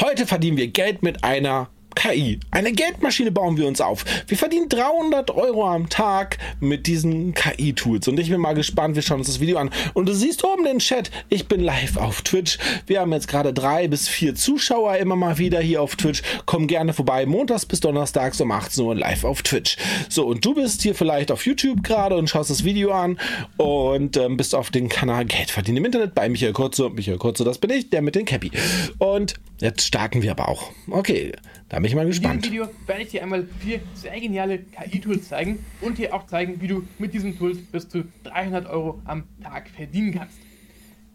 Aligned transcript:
Heute 0.00 0.26
verdienen 0.26 0.56
wir 0.56 0.66
Geld 0.68 1.04
mit 1.04 1.22
einer 1.22 1.68
KI. 2.04 2.38
Eine 2.50 2.72
Geldmaschine 2.72 3.30
bauen 3.30 3.56
wir 3.56 3.66
uns 3.66 3.80
auf. 3.80 4.04
Wir 4.26 4.36
verdienen 4.36 4.68
300 4.68 5.30
Euro 5.30 5.66
am 5.66 5.88
Tag 5.88 6.36
mit 6.60 6.86
diesen 6.86 7.32
KI-Tools. 7.32 8.08
Und 8.08 8.20
ich 8.20 8.28
bin 8.28 8.42
mal 8.42 8.52
gespannt, 8.52 8.94
wir 8.94 9.00
schauen 9.00 9.20
uns 9.20 9.28
das 9.28 9.40
Video 9.40 9.56
an. 9.56 9.70
Und 9.94 10.06
du 10.06 10.12
siehst 10.12 10.44
oben 10.44 10.64
den 10.64 10.80
Chat, 10.80 11.10
ich 11.30 11.48
bin 11.48 11.60
live 11.60 11.96
auf 11.96 12.20
Twitch. 12.20 12.58
Wir 12.86 13.00
haben 13.00 13.10
jetzt 13.12 13.26
gerade 13.26 13.54
drei 13.54 13.88
bis 13.88 14.06
vier 14.06 14.34
Zuschauer 14.34 14.98
immer 14.98 15.16
mal 15.16 15.38
wieder 15.38 15.60
hier 15.60 15.80
auf 15.80 15.96
Twitch. 15.96 16.22
Komm 16.44 16.66
gerne 16.66 16.92
vorbei, 16.92 17.24
montags 17.24 17.64
bis 17.64 17.80
donnerstags 17.80 18.38
um 18.38 18.52
18 18.52 18.84
Uhr 18.84 18.94
live 18.94 19.24
auf 19.24 19.40
Twitch. 19.40 19.78
So, 20.10 20.26
und 20.26 20.44
du 20.44 20.54
bist 20.54 20.82
hier 20.82 20.94
vielleicht 20.94 21.32
auf 21.32 21.46
YouTube 21.46 21.82
gerade 21.82 22.16
und 22.16 22.28
schaust 22.28 22.50
das 22.50 22.64
Video 22.64 22.92
an 22.92 23.18
und 23.56 24.18
ähm, 24.18 24.36
bist 24.36 24.54
auf 24.54 24.70
den 24.70 24.90
Kanal 24.90 25.24
Geld 25.24 25.50
verdienen 25.50 25.78
im 25.78 25.86
Internet 25.86 26.14
bei 26.14 26.28
Michael 26.28 26.52
Kurze. 26.52 26.90
Michael 26.90 27.16
Kurze, 27.16 27.44
das 27.44 27.56
bin 27.56 27.70
ich, 27.70 27.88
der 27.88 28.02
mit 28.02 28.14
den 28.14 28.26
Cappy. 28.26 28.50
Und 28.98 29.36
jetzt 29.62 29.86
starten 29.86 30.20
wir 30.20 30.32
aber 30.32 30.50
auch. 30.50 30.70
Okay, 30.90 31.32
da 31.74 31.80
bin 31.80 31.86
ich 31.86 31.96
mal 31.96 32.06
gespannt. 32.06 32.34
In 32.46 32.52
diesem 32.52 32.52
Video 32.52 32.68
werde 32.86 33.02
ich 33.02 33.08
dir 33.08 33.22
einmal 33.24 33.48
vier 33.58 33.80
sehr 33.94 34.20
geniale 34.20 34.60
KI-Tools 34.60 35.28
zeigen 35.28 35.58
und 35.80 35.98
dir 35.98 36.14
auch 36.14 36.24
zeigen, 36.28 36.60
wie 36.60 36.68
du 36.68 36.84
mit 37.00 37.12
diesen 37.12 37.36
Tools 37.36 37.58
bis 37.58 37.88
zu 37.88 38.04
300 38.22 38.66
Euro 38.66 39.00
am 39.06 39.24
Tag 39.42 39.68
verdienen 39.70 40.14
kannst. 40.14 40.38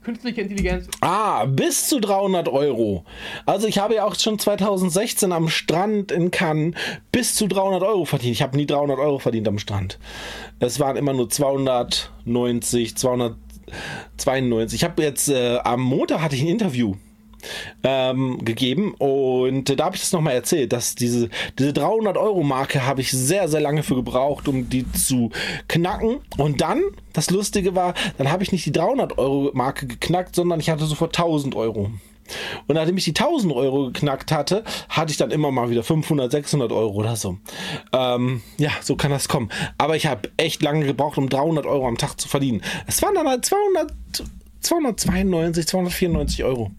Künstliche 0.04 0.42
Intelligenz. 0.42 0.90
Ah, 1.00 1.46
bis 1.46 1.88
zu 1.88 2.02
300 2.02 2.50
Euro. 2.50 3.06
Also 3.46 3.68
ich 3.68 3.80
habe 3.80 3.96
ja 3.96 4.04
auch 4.04 4.16
schon 4.16 4.38
2016 4.38 5.32
am 5.32 5.48
Strand 5.48 6.12
in 6.12 6.30
Cannes 6.30 6.76
bis 7.14 7.36
zu 7.36 7.48
300 7.48 7.82
Euro 7.82 8.04
verdient. 8.04 8.34
Ich 8.34 8.42
habe 8.42 8.58
nie 8.58 8.66
300 8.66 9.00
Euro 9.00 9.18
verdient 9.20 9.48
am 9.48 9.60
Strand. 9.60 9.98
Es 10.60 10.78
waren 10.82 10.98
immer 10.98 11.14
nur 11.14 11.30
290, 11.30 12.98
292. 12.98 14.82
Ich 14.82 14.84
habe 14.84 15.04
jetzt 15.04 15.30
äh, 15.30 15.60
am 15.64 15.80
Montag 15.80 16.20
hatte 16.20 16.36
ich 16.36 16.42
ein 16.42 16.50
Interview 16.50 16.96
ähm, 17.84 18.44
gegeben 18.44 18.94
und 18.96 19.80
da 19.80 19.86
habe 19.86 19.96
ich 19.96 20.02
das 20.02 20.12
nochmal 20.12 20.34
erzählt, 20.34 20.74
dass 20.74 20.96
diese, 20.96 21.30
diese 21.58 21.74
300 21.74 22.18
Euro 22.18 22.44
Marke 22.44 22.86
habe 22.86 23.02
ich 23.02 23.12
sehr, 23.12 23.48
sehr 23.48 23.62
lange 23.62 23.84
für 23.84 23.96
gebraucht, 23.96 24.48
um 24.48 24.70
die 24.70 24.90
zu 24.92 25.32
knacken 25.68 26.18
und 26.38 26.62
dann, 26.62 26.82
das 27.14 27.30
Lustige 27.32 27.76
war, 27.76 27.94
dann 28.18 28.32
habe 28.32 28.44
ich 28.44 28.52
nicht 28.52 28.66
die 28.66 28.72
300 28.72 29.18
Euro 29.18 29.52
Marke 29.54 29.88
geknackt, 29.88 30.36
sondern 30.36 30.60
ich 30.60 30.70
hatte 30.70 30.86
sofort 30.86 31.18
1000 31.18 31.56
Euro. 31.56 31.92
Und 32.68 32.76
nachdem 32.76 32.98
ich 32.98 33.06
die 33.06 33.16
1000 33.16 33.54
Euro 33.54 33.88
geknackt 33.88 34.32
hatte, 34.32 34.64
hatte 34.90 35.12
ich 35.12 35.18
dann 35.18 35.32
immer 35.32 35.52
mal 35.52 35.70
wieder 35.70 35.84
500, 35.84 36.32
600 36.32 36.72
Euro 36.72 36.94
oder 36.94 37.16
so. 37.16 37.38
Ähm, 37.94 38.42
ja, 38.58 38.72
so 38.82 38.96
kann 38.96 39.12
das 39.12 39.28
kommen. 39.28 39.50
Aber 39.78 39.96
ich 39.96 40.06
habe 40.08 40.30
echt 40.38 40.62
lange 40.62 40.86
gebraucht, 40.86 41.18
um 41.18 41.30
300 41.30 41.66
Euro 41.66 41.88
am 41.88 41.98
Tag 41.98 42.20
zu 42.20 42.28
verdienen. 42.28 42.62
Es 42.88 43.02
waren 43.02 43.16
dann 43.16 43.28
halt 43.28 43.46
200 43.46 43.94
292, 44.62 45.68
294 45.68 46.44
Euro. 46.44 46.72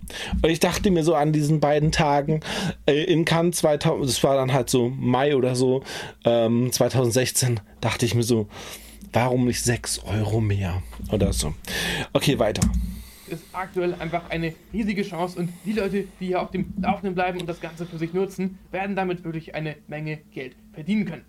Und 0.43 0.51
ich 0.51 0.61
dachte 0.61 0.91
mir 0.91 1.03
so 1.03 1.15
an 1.15 1.33
diesen 1.33 1.61
beiden 1.61 1.93
Tagen 1.93 2.41
äh, 2.87 3.05
in 3.05 3.25
Cannes 3.25 3.57
2000, 3.59 4.09
das 4.09 4.23
war 4.23 4.37
dann 4.37 4.53
halt 4.53 4.71
so 4.71 4.91
Mai 4.91 5.37
oder 5.37 5.55
so, 5.55 5.83
ähm, 6.25 6.71
2016, 6.71 7.61
dachte 7.81 8.07
ich 8.07 8.15
mir 8.15 8.23
so, 8.23 8.49
warum 9.13 9.47
nicht 9.47 9.63
6 9.63 10.01
Euro 10.05 10.41
mehr 10.41 10.83
oder 11.11 11.33
so. 11.33 11.55
Okay, 12.13 12.39
weiter. 12.39 12.63
Ist 13.29 13.45
aktuell 13.53 13.95
einfach 13.95 14.29
eine 14.29 14.55
riesige 14.73 15.03
Chance 15.03 15.39
und 15.39 15.51
die 15.65 15.73
Leute, 15.73 16.05
die 16.19 16.27
hier 16.27 16.43
auf 16.43 16.51
dem 16.51 16.75
Laufenden 16.81 17.15
bleiben 17.15 17.41
und 17.41 17.49
das 17.49 17.61
Ganze 17.61 17.87
für 17.87 17.97
sich 17.97 18.13
nutzen, 18.13 18.59
werden 18.73 18.97
damit 18.97 19.25
wirklich 19.25 19.55
eine 19.55 19.77
Menge 19.87 20.19
Geld 20.33 20.57
verdienen 20.73 21.05
können. 21.05 21.25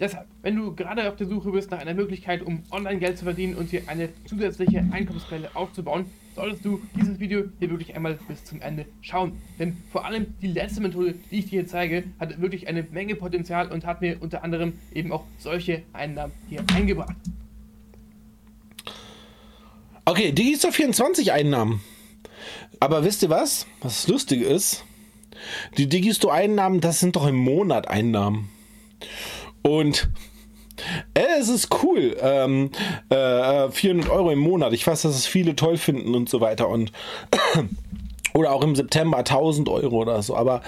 Deshalb, 0.00 0.26
wenn 0.42 0.56
du 0.56 0.74
gerade 0.74 1.08
auf 1.08 1.16
der 1.16 1.28
Suche 1.28 1.52
bist 1.52 1.70
nach 1.70 1.78
einer 1.78 1.94
Möglichkeit, 1.94 2.42
um 2.42 2.64
online 2.70 2.98
Geld 2.98 3.16
zu 3.16 3.24
verdienen 3.24 3.54
und 3.54 3.70
hier 3.70 3.82
eine 3.86 4.08
zusätzliche 4.24 4.84
Einkommensquelle 4.90 5.50
aufzubauen, 5.54 6.06
solltest 6.34 6.64
du 6.64 6.80
dieses 6.96 7.20
Video 7.20 7.44
hier 7.60 7.70
wirklich 7.70 7.94
einmal 7.94 8.18
bis 8.26 8.44
zum 8.44 8.60
Ende 8.60 8.86
schauen. 9.02 9.40
Denn 9.58 9.76
vor 9.92 10.04
allem 10.04 10.34
die 10.42 10.48
letzte 10.48 10.80
Methode, 10.80 11.14
die 11.30 11.38
ich 11.38 11.44
dir 11.44 11.60
hier 11.60 11.66
zeige, 11.68 12.04
hat 12.18 12.40
wirklich 12.40 12.66
eine 12.66 12.82
Menge 12.82 13.14
Potenzial 13.14 13.70
und 13.70 13.86
hat 13.86 14.00
mir 14.00 14.20
unter 14.20 14.42
anderem 14.42 14.72
eben 14.92 15.12
auch 15.12 15.24
solche 15.38 15.82
Einnahmen 15.92 16.32
hier 16.48 16.64
eingebracht. 16.74 17.14
Okay, 20.06 20.32
die 20.32 20.52
ist 20.52 20.66
auf 20.66 20.74
24 20.74 21.32
Einnahmen. 21.32 21.80
Aber 22.80 23.04
wisst 23.04 23.22
ihr 23.22 23.30
was? 23.30 23.66
Was 23.80 24.08
lustig 24.08 24.42
ist? 24.42 24.84
Die 25.78 25.88
Digisto-Einnahmen, 25.88 26.80
das 26.80 27.00
sind 27.00 27.16
doch 27.16 27.26
im 27.26 27.36
Monat 27.36 27.88
Einnahmen. 27.88 28.50
Und 29.66 30.10
äh, 31.14 31.22
es 31.40 31.48
ist 31.48 31.68
cool. 31.82 32.16
Ähm, 32.20 32.70
äh, 33.08 33.70
400 33.70 34.10
Euro 34.10 34.30
im 34.30 34.38
Monat. 34.38 34.72
Ich 34.72 34.86
weiß, 34.86 35.02
dass 35.02 35.14
es 35.14 35.26
viele 35.26 35.56
toll 35.56 35.76
finden 35.76 36.14
und 36.14 36.28
so 36.28 36.40
weiter. 36.40 36.68
Und 36.68 36.92
oder 38.34 38.52
auch 38.52 38.62
im 38.62 38.76
September 38.76 39.18
1000 39.18 39.68
Euro 39.68 39.96
oder 39.96 40.22
so. 40.22 40.36
Aber 40.36 40.62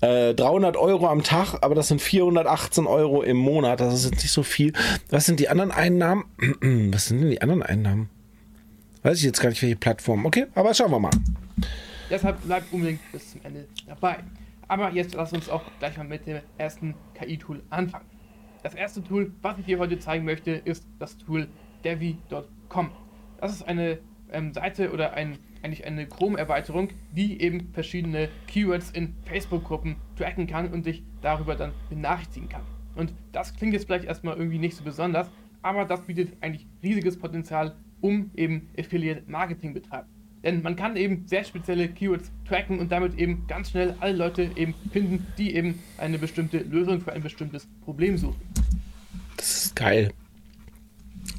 äh, 0.00 0.34
300 0.34 0.76
Euro 0.76 1.08
am 1.08 1.22
Tag, 1.22 1.58
aber 1.62 1.74
das 1.74 1.88
sind 1.88 2.02
418 2.02 2.86
Euro 2.86 3.22
im 3.22 3.36
Monat. 3.38 3.80
Das 3.80 3.94
ist 3.94 4.04
jetzt 4.04 4.22
nicht 4.22 4.32
so 4.32 4.42
viel. 4.42 4.72
Was 5.08 5.24
sind 5.24 5.40
die 5.40 5.48
anderen 5.48 5.70
Einnahmen? 5.70 6.24
Was 6.92 7.06
sind 7.06 7.20
denn 7.20 7.30
die 7.30 7.40
anderen 7.40 7.62
Einnahmen? 7.62 8.10
Weiß 9.02 9.18
ich 9.18 9.24
jetzt 9.24 9.40
gar 9.40 9.48
nicht, 9.48 9.62
welche 9.62 9.76
Plattform. 9.76 10.26
Okay, 10.26 10.46
aber 10.54 10.74
schauen 10.74 10.90
wir 10.92 11.00
mal. 11.00 11.10
Deshalb 12.08 12.40
bleibt 12.42 12.72
unbedingt 12.72 13.00
bis 13.10 13.32
zum 13.32 13.40
Ende 13.42 13.66
dabei. 13.86 14.18
Aber 14.68 14.90
jetzt 14.92 15.14
lass 15.14 15.32
uns 15.32 15.48
auch 15.48 15.62
gleich 15.78 15.96
mal 15.96 16.04
mit 16.04 16.26
dem 16.26 16.40
ersten 16.56 16.94
KI-Tool 17.14 17.62
anfangen. 17.70 18.11
Das 18.62 18.74
erste 18.74 19.02
Tool, 19.02 19.32
was 19.42 19.58
ich 19.58 19.66
dir 19.66 19.78
heute 19.80 19.98
zeigen 19.98 20.24
möchte, 20.24 20.52
ist 20.52 20.86
das 21.00 21.18
Tool 21.18 21.48
devi.com. 21.84 22.90
Das 23.40 23.52
ist 23.52 23.62
eine 23.64 23.98
ähm, 24.30 24.52
Seite 24.52 24.92
oder 24.92 25.14
ein, 25.14 25.36
eigentlich 25.62 25.84
eine 25.84 26.06
Chrome-Erweiterung, 26.06 26.90
die 27.10 27.40
eben 27.40 27.72
verschiedene 27.72 28.28
Keywords 28.46 28.92
in 28.92 29.16
Facebook-Gruppen 29.24 29.96
tracken 30.16 30.46
kann 30.46 30.72
und 30.72 30.86
dich 30.86 31.02
darüber 31.22 31.56
dann 31.56 31.72
benachrichtigen 31.90 32.48
kann. 32.48 32.62
Und 32.94 33.12
das 33.32 33.54
klingt 33.54 33.72
jetzt 33.72 33.86
vielleicht 33.86 34.04
erstmal 34.04 34.36
irgendwie 34.36 34.58
nicht 34.58 34.76
so 34.76 34.84
besonders, 34.84 35.28
aber 35.62 35.84
das 35.84 36.02
bietet 36.02 36.36
eigentlich 36.40 36.66
riesiges 36.84 37.18
Potenzial, 37.18 37.74
um 38.00 38.30
eben 38.36 38.68
Affiliate-Marketing 38.78 39.74
betreiben. 39.74 40.08
Denn 40.42 40.62
man 40.62 40.76
kann 40.76 40.96
eben 40.96 41.26
sehr 41.26 41.44
spezielle 41.44 41.88
Keywords 41.88 42.30
tracken 42.46 42.80
und 42.80 42.90
damit 42.90 43.18
eben 43.18 43.46
ganz 43.46 43.70
schnell 43.70 43.94
alle 44.00 44.14
Leute 44.14 44.50
eben 44.56 44.74
finden, 44.92 45.26
die 45.38 45.54
eben 45.54 45.78
eine 45.98 46.18
bestimmte 46.18 46.58
Lösung 46.58 47.00
für 47.00 47.12
ein 47.12 47.22
bestimmtes 47.22 47.68
Problem 47.84 48.18
suchen. 48.18 48.40
Das 49.36 49.66
ist 49.66 49.76
geil. 49.76 50.12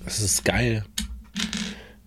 Das 0.04 0.20
ist 0.20 0.46
geil. 0.46 0.84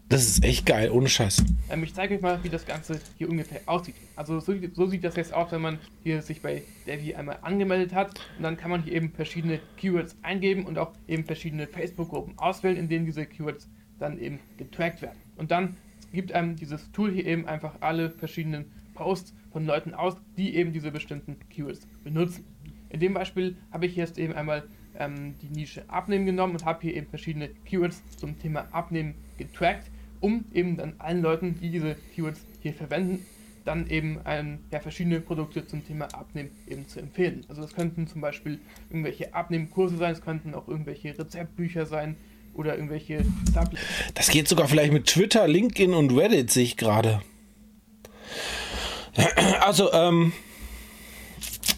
Das 0.08 0.22
ist 0.22 0.44
echt 0.44 0.66
geil, 0.66 0.90
ohne 0.90 1.08
Scheiß. 1.08 1.44
Ähm, 1.68 1.82
ich 1.82 1.92
zeige 1.92 2.14
euch 2.14 2.20
mal, 2.20 2.42
wie 2.44 2.48
das 2.48 2.64
Ganze 2.64 3.00
hier 3.18 3.28
ungefähr 3.28 3.60
aussieht. 3.66 3.96
Also 4.14 4.38
so, 4.38 4.54
so, 4.72 4.86
sieht 4.86 5.02
das 5.02 5.16
jetzt 5.16 5.34
aus, 5.34 5.50
wenn 5.50 5.60
man 5.60 5.80
hier 6.04 6.22
sich 6.22 6.40
bei 6.40 6.62
Devi 6.86 7.16
einmal 7.16 7.38
angemeldet 7.42 7.92
hat. 7.92 8.20
Und 8.36 8.44
dann 8.44 8.56
kann 8.56 8.70
man 8.70 8.84
hier 8.84 8.92
eben 8.92 9.10
verschiedene 9.10 9.58
Keywords 9.76 10.16
eingeben 10.22 10.64
und 10.64 10.78
auch 10.78 10.92
eben 11.08 11.24
verschiedene 11.24 11.66
Facebook-Gruppen 11.66 12.38
auswählen, 12.38 12.76
in 12.76 12.88
denen 12.88 13.04
diese 13.04 13.26
Keywords 13.26 13.68
dann 13.98 14.20
eben 14.20 14.38
getrackt 14.58 15.02
werden. 15.02 15.18
Und 15.36 15.50
dann 15.50 15.76
gibt 16.12 16.32
einem 16.32 16.56
dieses 16.56 16.90
Tool 16.92 17.10
hier 17.10 17.26
eben 17.26 17.46
einfach 17.46 17.76
alle 17.80 18.10
verschiedenen 18.10 18.66
Posts 18.94 19.34
von 19.52 19.66
Leuten 19.66 19.94
aus, 19.94 20.16
die 20.36 20.54
eben 20.56 20.72
diese 20.72 20.90
bestimmten 20.90 21.36
Keywords 21.50 21.86
benutzen. 22.02 22.44
In 22.88 23.00
dem 23.00 23.14
Beispiel 23.14 23.56
habe 23.70 23.86
ich 23.86 23.96
jetzt 23.96 24.18
eben 24.18 24.32
einmal 24.32 24.64
ähm, 24.98 25.34
die 25.42 25.48
Nische 25.48 25.88
Abnehmen 25.88 26.26
genommen 26.26 26.54
und 26.54 26.64
habe 26.64 26.82
hier 26.82 26.94
eben 26.94 27.06
verschiedene 27.06 27.48
Keywords 27.64 28.02
zum 28.16 28.38
Thema 28.38 28.66
Abnehmen 28.72 29.14
getrackt, 29.38 29.90
um 30.20 30.44
eben 30.52 30.76
dann 30.76 30.94
allen 30.98 31.22
Leuten, 31.22 31.58
die 31.60 31.70
diese 31.70 31.96
Keywords 32.14 32.44
hier 32.62 32.72
verwenden, 32.72 33.24
dann 33.64 33.88
eben 33.88 34.20
ähm, 34.24 34.58
ja, 34.70 34.80
verschiedene 34.80 35.20
Produkte 35.20 35.66
zum 35.66 35.84
Thema 35.84 36.06
Abnehmen 36.14 36.50
eben 36.68 36.86
zu 36.86 37.00
empfehlen. 37.00 37.44
Also 37.48 37.62
das 37.62 37.74
könnten 37.74 38.06
zum 38.06 38.20
Beispiel 38.20 38.60
irgendwelche 38.88 39.34
Abnehmkurse 39.34 39.96
sein, 39.96 40.12
es 40.12 40.22
könnten 40.22 40.54
auch 40.54 40.68
irgendwelche 40.68 41.18
Rezeptbücher 41.18 41.84
sein, 41.84 42.16
oder 42.56 42.74
irgendwelche 42.74 43.24
Supplements. 43.46 43.80
Das 44.14 44.30
geht 44.30 44.48
sogar 44.48 44.68
vielleicht 44.68 44.92
mit 44.92 45.06
Twitter, 45.06 45.46
LinkedIn 45.46 45.94
und 45.94 46.16
Reddit, 46.16 46.50
sehe 46.50 46.64
ich 46.64 46.76
gerade. 46.76 47.22
Also, 49.60 49.92
ähm, 49.92 50.32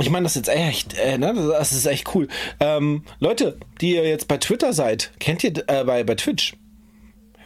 ich 0.01 0.11
meine 0.11 0.25
das 0.25 0.35
jetzt 0.35 0.49
echt, 0.49 0.97
äh, 0.99 1.19
ne? 1.19 1.35
das 1.35 1.73
ist 1.73 1.87
echt 1.87 2.15
cool. 2.15 2.29
Ähm, 2.61 3.05
Leute, 3.21 3.59
die 3.81 3.95
ihr 3.95 4.07
jetzt 4.09 4.29
bei 4.29 4.37
Twitter 4.39 4.73
seid, 4.73 5.13
kennt 5.19 5.45
ihr 5.45 5.53
äh, 5.69 5.85
bei, 5.85 6.05
bei 6.05 6.15
Twitch? 6.15 6.57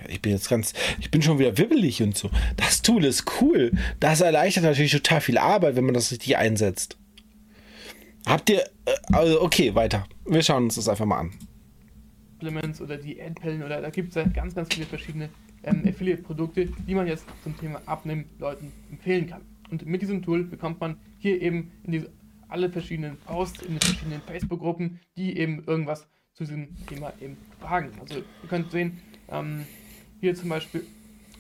Ich 0.09 0.21
bin 0.21 0.33
jetzt 0.33 0.49
ganz, 0.49 0.73
ich 1.01 1.11
bin 1.11 1.23
schon 1.23 1.39
wieder 1.39 1.57
wibbelig 1.59 2.03
und 2.03 2.17
so. 2.17 2.31
Das 2.57 2.83
Tool 2.83 3.05
ist 3.05 3.25
cool. 3.41 3.73
Das 4.01 4.21
erleichtert 4.21 4.65
natürlich 4.65 4.93
total 4.93 5.21
viel 5.21 5.39
Arbeit, 5.39 5.77
wenn 5.77 5.85
man 5.85 5.95
das 5.95 6.11
richtig 6.11 6.37
einsetzt. 6.37 6.97
Habt 8.27 8.51
ihr, 8.51 8.63
äh, 8.85 8.97
also 9.13 9.43
okay, 9.43 9.75
weiter. 9.75 10.07
Wir 10.27 10.43
schauen 10.43 10.65
uns 10.65 10.75
das 10.75 10.89
einfach 10.89 11.07
mal 11.07 11.21
an. 11.21 11.33
Supplements 12.43 12.81
oder 12.81 12.97
die 12.97 13.21
Adpillen 13.23 13.63
oder 13.63 13.81
da 13.81 13.91
gibt 13.91 14.11
es 14.11 14.15
ja 14.17 14.25
ganz, 14.25 14.55
ganz 14.55 14.75
viele 14.75 14.87
verschiedene 14.87 15.29
ähm, 15.63 15.83
Affiliate-Produkte, 15.87 16.67
die 16.67 16.95
man 16.95 17.07
jetzt 17.07 17.25
zum 17.45 17.57
Thema 17.57 17.81
Abnehmen 17.87 18.25
Leuten 18.39 18.73
empfehlen 18.91 19.29
kann. 19.29 19.43
Und 19.71 19.87
mit 19.87 20.03
diesem 20.03 20.23
Tool 20.23 20.43
bekommt 20.45 20.81
man 20.81 20.97
hier 21.19 21.41
eben 21.41 21.71
diese, 21.85 22.11
alle 22.49 22.69
verschiedenen 22.69 23.17
Posts 23.19 23.63
in 23.63 23.75
den 23.75 23.81
verschiedenen 23.81 24.21
Facebook-Gruppen, 24.23 24.99
die 25.17 25.39
eben 25.39 25.63
irgendwas 25.67 26.09
zu 26.35 26.45
diesem 26.45 26.69
Thema 26.87 27.13
eben 27.21 27.37
fragen. 27.61 27.91
Also 28.01 28.17
ihr 28.17 28.49
könnt 28.49 28.71
sehen, 28.73 28.99
ähm, 29.31 29.65
hier 30.21 30.35
zum 30.35 30.49
Beispiel, 30.49 30.85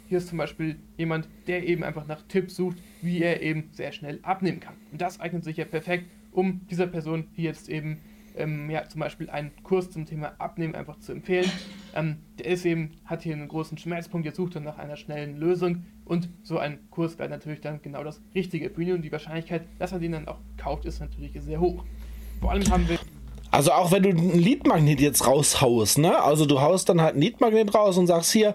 hier 0.08 0.18
ist 0.18 0.28
zum 0.28 0.38
Beispiel 0.38 0.76
jemand, 0.96 1.28
der 1.48 1.66
eben 1.66 1.82
einfach 1.82 2.06
nach 2.06 2.22
Tipps 2.28 2.54
sucht, 2.54 2.78
wie 3.00 3.22
er 3.22 3.42
eben 3.42 3.70
sehr 3.72 3.92
schnell 3.92 4.20
abnehmen 4.22 4.60
kann. 4.60 4.74
Und 4.92 5.00
das 5.00 5.18
eignet 5.20 5.42
sich 5.42 5.56
ja 5.56 5.64
perfekt, 5.64 6.06
um 6.30 6.66
dieser 6.68 6.86
Person 6.86 7.26
hier 7.34 7.50
jetzt 7.50 7.68
eben 7.68 7.98
ähm, 8.36 8.70
ja, 8.70 8.88
zum 8.88 9.00
Beispiel 9.00 9.30
einen 9.30 9.50
Kurs 9.62 9.90
zum 9.90 10.06
Thema 10.06 10.34
Abnehmen 10.38 10.74
einfach 10.74 10.98
zu 10.98 11.12
empfehlen. 11.12 11.50
Ähm, 11.94 12.18
der 12.38 12.46
ist 12.46 12.64
eben, 12.64 12.92
hat 13.04 13.22
hier 13.22 13.34
einen 13.34 13.48
großen 13.48 13.78
Schmerzpunkt, 13.78 14.26
jetzt 14.26 14.36
sucht 14.36 14.54
er 14.54 14.60
nach 14.60 14.78
einer 14.78 14.96
schnellen 14.96 15.36
Lösung 15.36 15.84
und 16.04 16.28
so 16.42 16.58
ein 16.58 16.78
Kurs 16.90 17.18
wäre 17.18 17.28
natürlich 17.28 17.60
dann 17.60 17.80
genau 17.82 18.02
das 18.04 18.22
Richtige 18.34 18.70
für 18.70 18.82
ihn 18.82 18.92
und 18.92 19.02
die 19.02 19.12
Wahrscheinlichkeit, 19.12 19.62
dass 19.78 19.92
er 19.92 19.98
den 19.98 20.12
dann 20.12 20.28
auch 20.28 20.38
kauft, 20.56 20.84
ist 20.84 21.00
natürlich 21.00 21.32
sehr 21.40 21.60
hoch. 21.60 21.84
Vor 22.40 22.50
allem 22.50 22.68
haben 22.70 22.88
wir 22.88 22.98
also 23.52 23.70
auch 23.72 23.92
wenn 23.92 24.02
du 24.02 24.08
ein 24.08 24.38
Leadmagnet 24.38 24.98
jetzt 24.98 25.26
raushaust, 25.26 25.98
ne? 25.98 26.22
Also 26.22 26.46
du 26.46 26.62
haust 26.62 26.88
dann 26.88 27.02
halt 27.02 27.16
ein 27.16 27.20
Leadmagnet 27.20 27.74
raus 27.74 27.98
und 27.98 28.06
sagst 28.06 28.32
hier, 28.32 28.54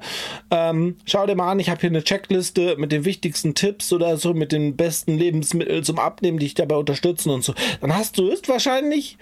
ähm, 0.50 0.96
schau 1.06 1.28
dir 1.28 1.36
mal 1.36 1.52
an, 1.52 1.60
ich 1.60 1.70
habe 1.70 1.80
hier 1.80 1.92
eine 1.92 2.04
Checkliste 2.04 2.78
mit 2.78 2.92
den 2.92 3.06
wichtigsten 3.06 3.54
Tipps 3.54 3.94
oder 3.94 4.18
so, 4.18 4.34
mit 4.34 4.52
den 4.52 4.76
besten 4.76 5.16
Lebensmitteln 5.16 5.84
zum 5.84 6.00
Abnehmen, 6.00 6.40
die 6.40 6.48
dich 6.48 6.56
dabei 6.56 6.78
unterstützen 6.78 7.30
und 7.30 7.44
so. 7.44 7.54
Dann 7.80 7.96
hast 7.96 8.18
du 8.18 8.24
höchstwahrscheinlich 8.24 9.20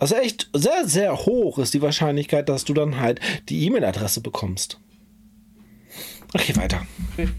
also 0.00 0.16
echt 0.16 0.48
sehr, 0.54 0.88
sehr 0.88 1.14
hoch 1.14 1.58
ist 1.58 1.74
die 1.74 1.82
Wahrscheinlichkeit, 1.82 2.48
dass 2.48 2.64
du 2.64 2.74
dann 2.74 2.98
halt 2.98 3.20
die 3.48 3.66
E-Mail-Adresse 3.66 4.22
bekommst. 4.22 4.80
Okay, 6.32 6.56
weiter. 6.56 6.86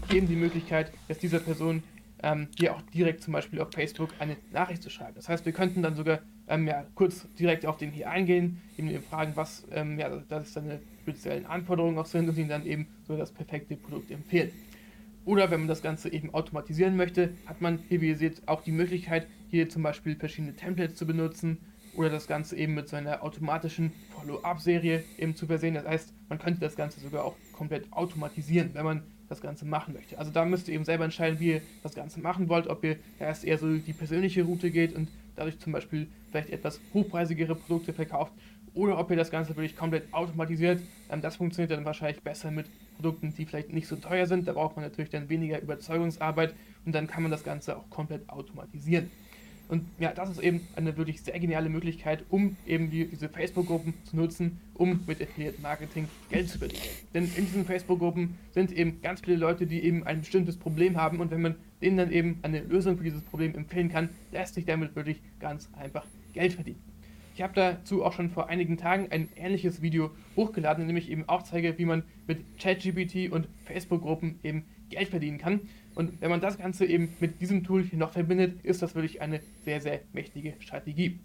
Geben 0.08 0.28
die 0.28 0.36
Möglichkeit, 0.36 0.92
dass 1.08 1.18
dieser 1.18 1.40
Person 1.40 1.82
ähm, 2.22 2.48
hier 2.56 2.74
auch 2.74 2.82
direkt 2.94 3.22
zum 3.22 3.32
Beispiel 3.32 3.60
auf 3.60 3.72
Facebook 3.72 4.10
eine 4.20 4.36
Nachricht 4.52 4.82
zu 4.82 4.90
schreiben. 4.90 5.14
Das 5.16 5.28
heißt, 5.28 5.44
wir 5.44 5.52
könnten 5.52 5.82
dann 5.82 5.96
sogar 5.96 6.20
ähm, 6.46 6.68
ja, 6.68 6.84
kurz 6.94 7.26
direkt 7.38 7.66
auf 7.66 7.78
den 7.78 7.90
hier 7.90 8.08
eingehen, 8.08 8.60
ihm 8.76 9.02
fragen, 9.02 9.32
was 9.34 9.64
ähm, 9.72 9.98
ja, 9.98 10.08
das 10.28 10.52
seine 10.52 10.80
speziellen 11.02 11.46
Anforderungen 11.46 11.98
auch 11.98 12.06
sind 12.06 12.28
und 12.28 12.38
ihm 12.38 12.48
dann 12.48 12.64
eben 12.64 12.86
so 13.08 13.16
das 13.16 13.32
perfekte 13.32 13.76
Produkt 13.76 14.10
empfehlen. 14.12 14.52
Oder 15.24 15.50
wenn 15.50 15.60
man 15.60 15.68
das 15.68 15.82
Ganze 15.82 16.12
eben 16.12 16.32
automatisieren 16.32 16.96
möchte, 16.96 17.30
hat 17.46 17.60
man 17.60 17.80
hier, 17.88 18.00
wie 18.00 18.08
ihr 18.08 18.16
seht, 18.16 18.46
auch 18.46 18.62
die 18.62 18.72
Möglichkeit, 18.72 19.26
hier 19.50 19.68
zum 19.68 19.82
Beispiel 19.82 20.16
verschiedene 20.16 20.54
Templates 20.54 20.96
zu 20.96 21.06
benutzen 21.06 21.58
oder 21.94 22.10
das 22.10 22.26
Ganze 22.26 22.56
eben 22.56 22.74
mit 22.74 22.88
so 22.88 22.96
einer 22.96 23.22
automatischen 23.22 23.92
Follow-up-Serie 24.16 25.04
eben 25.18 25.36
zu 25.36 25.46
versehen. 25.46 25.74
Das 25.74 25.86
heißt, 25.86 26.12
man 26.28 26.38
könnte 26.38 26.60
das 26.60 26.76
Ganze 26.76 27.00
sogar 27.00 27.24
auch 27.24 27.36
komplett 27.52 27.92
automatisieren, 27.92 28.70
wenn 28.74 28.84
man 28.84 29.02
das 29.28 29.40
Ganze 29.40 29.64
machen 29.64 29.94
möchte. 29.94 30.18
Also 30.18 30.30
da 30.30 30.44
müsst 30.44 30.68
ihr 30.68 30.74
eben 30.74 30.84
selber 30.84 31.04
entscheiden, 31.04 31.40
wie 31.40 31.52
ihr 31.52 31.62
das 31.82 31.94
Ganze 31.94 32.20
machen 32.20 32.48
wollt, 32.48 32.66
ob 32.66 32.84
ihr 32.84 32.96
erst 33.18 33.44
eher 33.44 33.58
so 33.58 33.76
die 33.76 33.92
persönliche 33.92 34.42
Route 34.42 34.70
geht 34.70 34.94
und 34.94 35.08
dadurch 35.36 35.58
zum 35.58 35.72
Beispiel 35.72 36.06
vielleicht 36.30 36.50
etwas 36.50 36.80
hochpreisigere 36.92 37.54
Produkte 37.54 37.92
verkauft 37.92 38.32
oder 38.74 38.98
ob 38.98 39.10
ihr 39.10 39.16
das 39.16 39.30
Ganze 39.30 39.50
wirklich 39.50 39.76
komplett 39.76 40.12
automatisiert. 40.12 40.80
Ähm, 41.10 41.20
das 41.20 41.36
funktioniert 41.36 41.70
dann 41.70 41.84
wahrscheinlich 41.84 42.22
besser 42.22 42.50
mit 42.50 42.66
Produkten, 42.96 43.34
die 43.34 43.44
vielleicht 43.44 43.72
nicht 43.72 43.86
so 43.86 43.96
teuer 43.96 44.26
sind. 44.26 44.46
Da 44.46 44.52
braucht 44.52 44.76
man 44.76 44.84
natürlich 44.84 45.10
dann 45.10 45.28
weniger 45.28 45.60
Überzeugungsarbeit 45.60 46.54
und 46.84 46.94
dann 46.94 47.06
kann 47.06 47.22
man 47.22 47.32
das 47.32 47.44
Ganze 47.44 47.76
auch 47.76 47.88
komplett 47.90 48.28
automatisieren. 48.28 49.10
Und 49.72 49.86
ja, 49.98 50.12
das 50.12 50.28
ist 50.28 50.38
eben 50.38 50.60
eine 50.76 50.98
wirklich 50.98 51.22
sehr 51.22 51.40
geniale 51.40 51.70
Möglichkeit, 51.70 52.26
um 52.28 52.58
eben 52.66 52.90
die, 52.90 53.06
diese 53.06 53.30
Facebook-Gruppen 53.30 53.94
zu 54.04 54.16
nutzen, 54.16 54.60
um 54.74 55.00
mit 55.06 55.22
Affiliate 55.22 55.62
Marketing 55.62 56.08
Geld 56.28 56.50
zu 56.50 56.58
verdienen. 56.58 56.82
Denn 57.14 57.24
in 57.24 57.46
diesen 57.46 57.64
Facebook-Gruppen 57.64 58.36
sind 58.50 58.70
eben 58.70 59.00
ganz 59.00 59.22
viele 59.22 59.38
Leute, 59.38 59.66
die 59.66 59.82
eben 59.82 60.06
ein 60.06 60.20
bestimmtes 60.20 60.58
Problem 60.58 60.98
haben 60.98 61.20
und 61.20 61.30
wenn 61.30 61.40
man 61.40 61.54
denen 61.80 61.96
dann 61.96 62.12
eben 62.12 62.38
eine 62.42 62.60
Lösung 62.60 62.98
für 62.98 63.04
dieses 63.04 63.22
Problem 63.22 63.54
empfehlen 63.54 63.88
kann, 63.88 64.10
lässt 64.30 64.56
sich 64.56 64.66
damit 64.66 64.94
wirklich 64.94 65.22
ganz 65.40 65.70
einfach 65.72 66.04
Geld 66.34 66.52
verdienen. 66.52 66.91
Ich 67.34 67.40
habe 67.40 67.54
dazu 67.54 68.04
auch 68.04 68.12
schon 68.12 68.28
vor 68.28 68.48
einigen 68.48 68.76
Tagen 68.76 69.08
ein 69.10 69.28
ähnliches 69.36 69.80
Video 69.80 70.10
hochgeladen, 70.36 70.82
in 70.82 70.88
dem 70.88 70.96
ich 70.96 71.10
eben 71.10 71.28
auch 71.28 71.42
zeige, 71.42 71.78
wie 71.78 71.86
man 71.86 72.02
mit 72.26 72.40
ChatGPT 72.58 73.32
und 73.32 73.48
Facebook-Gruppen 73.64 74.38
eben 74.42 74.64
Geld 74.90 75.08
verdienen 75.08 75.38
kann. 75.38 75.60
Und 75.94 76.20
wenn 76.20 76.30
man 76.30 76.40
das 76.40 76.58
Ganze 76.58 76.84
eben 76.84 77.14
mit 77.20 77.40
diesem 77.40 77.64
Tool 77.64 77.84
hier 77.84 77.98
noch 77.98 78.12
verbindet, 78.12 78.62
ist 78.62 78.82
das 78.82 78.94
wirklich 78.94 79.22
eine 79.22 79.40
sehr, 79.64 79.80
sehr 79.80 80.00
mächtige 80.12 80.54
Strategie. 80.60 81.20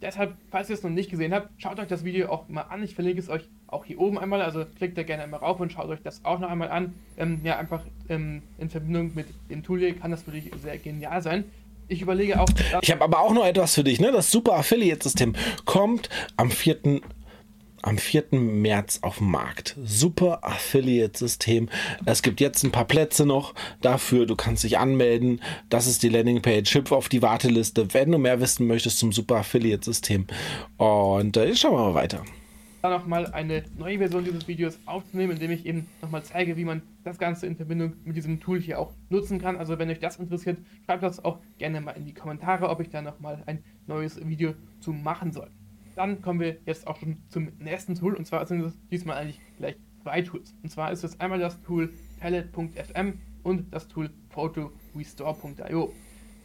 Deshalb, 0.00 0.36
falls 0.50 0.68
ihr 0.68 0.74
es 0.74 0.82
noch 0.82 0.90
nicht 0.90 1.10
gesehen 1.10 1.32
habt, 1.32 1.48
schaut 1.58 1.78
euch 1.78 1.86
das 1.86 2.04
Video 2.04 2.28
auch 2.28 2.48
mal 2.48 2.62
an. 2.62 2.82
Ich 2.82 2.96
verlinke 2.96 3.20
es 3.20 3.28
euch 3.28 3.48
auch 3.68 3.84
hier 3.84 4.00
oben 4.00 4.18
einmal. 4.18 4.42
Also 4.42 4.64
klickt 4.64 4.98
da 4.98 5.04
gerne 5.04 5.22
einmal 5.22 5.38
rauf 5.38 5.60
und 5.60 5.72
schaut 5.72 5.88
euch 5.88 6.02
das 6.02 6.24
auch 6.24 6.40
noch 6.40 6.50
einmal 6.50 6.70
an. 6.72 6.92
Ähm, 7.16 7.40
ja, 7.44 7.56
einfach 7.56 7.84
ähm, 8.08 8.42
in 8.58 8.68
Verbindung 8.68 9.12
mit 9.14 9.28
dem 9.48 9.62
Tool 9.62 9.78
hier 9.78 9.94
kann 9.94 10.10
das 10.10 10.26
wirklich 10.26 10.50
sehr 10.60 10.76
genial 10.78 11.22
sein. 11.22 11.44
Ich 11.92 12.00
überlege 12.00 12.40
auch. 12.40 12.48
Ich 12.80 12.90
habe 12.90 13.04
aber 13.04 13.20
auch 13.20 13.32
noch 13.32 13.44
etwas 13.44 13.74
für 13.74 13.84
dich. 13.84 14.00
Ne? 14.00 14.12
Das 14.12 14.30
Super 14.30 14.54
Affiliate-System 14.54 15.34
kommt 15.66 16.08
am 16.36 16.50
4 16.50 17.02
am 17.82 17.98
4. 17.98 18.26
März 18.30 19.00
auf 19.02 19.18
dem 19.18 19.30
Markt. 19.32 19.76
Super 19.84 20.38
Affiliate-System. 20.42 21.68
Es 22.06 22.22
gibt 22.22 22.40
jetzt 22.40 22.62
ein 22.62 22.70
paar 22.70 22.84
Plätze 22.84 23.26
noch 23.26 23.54
dafür. 23.80 24.24
Du 24.24 24.36
kannst 24.36 24.62
dich 24.62 24.78
anmelden. 24.78 25.42
Das 25.68 25.88
ist 25.88 26.04
die 26.04 26.08
Landingpage. 26.08 26.72
Hüpf 26.72 26.92
auf 26.92 27.08
die 27.08 27.22
Warteliste, 27.22 27.92
wenn 27.92 28.12
du 28.12 28.18
mehr 28.18 28.40
wissen 28.40 28.68
möchtest 28.68 28.98
zum 28.98 29.12
Super 29.12 29.38
Affiliate-System. 29.38 30.28
Und 30.76 31.36
äh, 31.36 31.54
schauen 31.56 31.72
wir 31.72 31.88
mal 31.88 31.94
weiter. 31.94 32.24
Dann 32.82 32.92
nochmal 32.92 33.26
eine 33.32 33.62
neue 33.78 33.98
Version 33.98 34.24
dieses 34.24 34.46
Videos 34.48 34.78
aufzunehmen, 34.86 35.32
indem 35.32 35.52
ich 35.52 35.64
eben 35.64 35.86
nochmal 36.02 36.22
zeige, 36.24 36.56
wie 36.56 36.64
man 36.64 36.82
das 37.04 37.18
Ganze 37.18 37.46
in 37.46 37.56
Verbindung 37.56 37.94
mit 38.04 38.16
diesem 38.16 38.40
Tool 38.40 38.60
hier 38.60 38.78
auch 38.78 38.92
nutzen 39.08 39.40
kann. 39.40 39.56
Also 39.56 39.78
wenn 39.78 39.88
euch 39.88 40.00
das 40.00 40.18
interessiert, 40.18 40.58
schreibt 40.84 41.02
das 41.02 41.24
auch 41.24 41.38
gerne 41.58 41.80
mal 41.80 41.92
in 41.92 42.04
die 42.04 42.14
Kommentare, 42.14 42.68
ob 42.68 42.80
ich 42.80 42.90
da 42.90 43.00
nochmal 43.00 43.42
ein 43.46 43.62
neues 43.86 44.20
Video 44.26 44.54
zu 44.80 44.92
machen 44.92 45.32
soll 45.32 45.48
dann 45.94 46.22
kommen 46.22 46.40
wir 46.40 46.56
jetzt 46.66 46.86
auch 46.86 46.96
schon 46.96 47.18
zum 47.28 47.48
nächsten 47.58 47.94
Tool 47.94 48.14
und 48.14 48.26
zwar 48.26 48.46
sind 48.46 48.64
es 48.64 48.72
diesmal 48.90 49.18
eigentlich 49.18 49.40
gleich 49.58 49.76
zwei 50.02 50.22
Tools. 50.22 50.54
Und 50.62 50.70
zwar 50.70 50.92
ist 50.92 51.04
es 51.04 51.20
einmal 51.20 51.38
das 51.38 51.60
Tool 51.62 51.92
Palette.fm 52.20 53.20
und 53.42 53.72
das 53.72 53.88
Tool 53.88 54.10
PhotoRestore.io. 54.30 55.92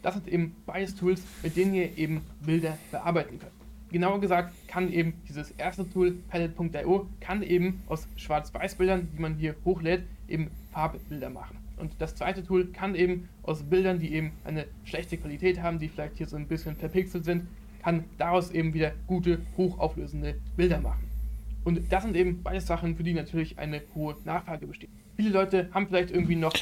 Das 0.01 0.13
sind 0.15 0.27
eben 0.27 0.55
beides 0.65 0.95
Tools, 0.95 1.21
mit 1.43 1.55
denen 1.55 1.73
ihr 1.73 1.97
eben 1.97 2.21
Bilder 2.45 2.77
bearbeiten 2.91 3.39
könnt. 3.39 3.66
Genauer 3.91 4.19
gesagt 4.19 4.53
kann 4.67 4.91
eben 4.91 5.13
dieses 5.27 5.51
erste 5.51 5.89
Tool 5.89 6.11
Palette.io 6.29 7.07
kann 7.21 7.41
eben 7.41 7.81
aus 7.87 8.07
Schwarz-Weiß-Bildern, 8.17 9.07
die 9.15 9.21
man 9.21 9.35
hier 9.35 9.55
hochlädt, 9.63 10.03
eben 10.27 10.51
Farbbilder 10.73 11.29
machen. 11.29 11.57
Und 11.77 11.93
das 11.99 12.15
zweite 12.15 12.43
Tool 12.43 12.67
kann 12.67 12.95
eben 12.95 13.29
aus 13.43 13.63
Bildern, 13.63 13.99
die 13.99 14.13
eben 14.13 14.31
eine 14.43 14.65
schlechte 14.83 15.17
Qualität 15.17 15.61
haben, 15.61 15.79
die 15.79 15.87
vielleicht 15.87 16.17
hier 16.17 16.27
so 16.27 16.35
ein 16.35 16.47
bisschen 16.47 16.75
verpixelt 16.75 17.23
sind, 17.23 17.47
kann 17.81 18.03
daraus 18.17 18.51
eben 18.51 18.73
wieder 18.73 18.91
gute, 19.05 19.39
hochauflösende 19.55 20.35
Bilder 20.57 20.81
machen. 20.81 21.07
Und 21.63 21.91
das 21.91 22.03
sind 22.03 22.15
eben 22.15 22.43
beide 22.43 22.61
Sachen, 22.61 22.95
für 22.95 23.03
die 23.03 23.13
natürlich 23.13 23.57
eine 23.59 23.81
hohe 23.93 24.15
Nachfrage 24.25 24.67
besteht. 24.67 24.89
Viele 25.15 25.29
Leute 25.29 25.69
haben 25.73 25.87
vielleicht 25.87 26.11
irgendwie 26.11 26.35
noch 26.35 26.53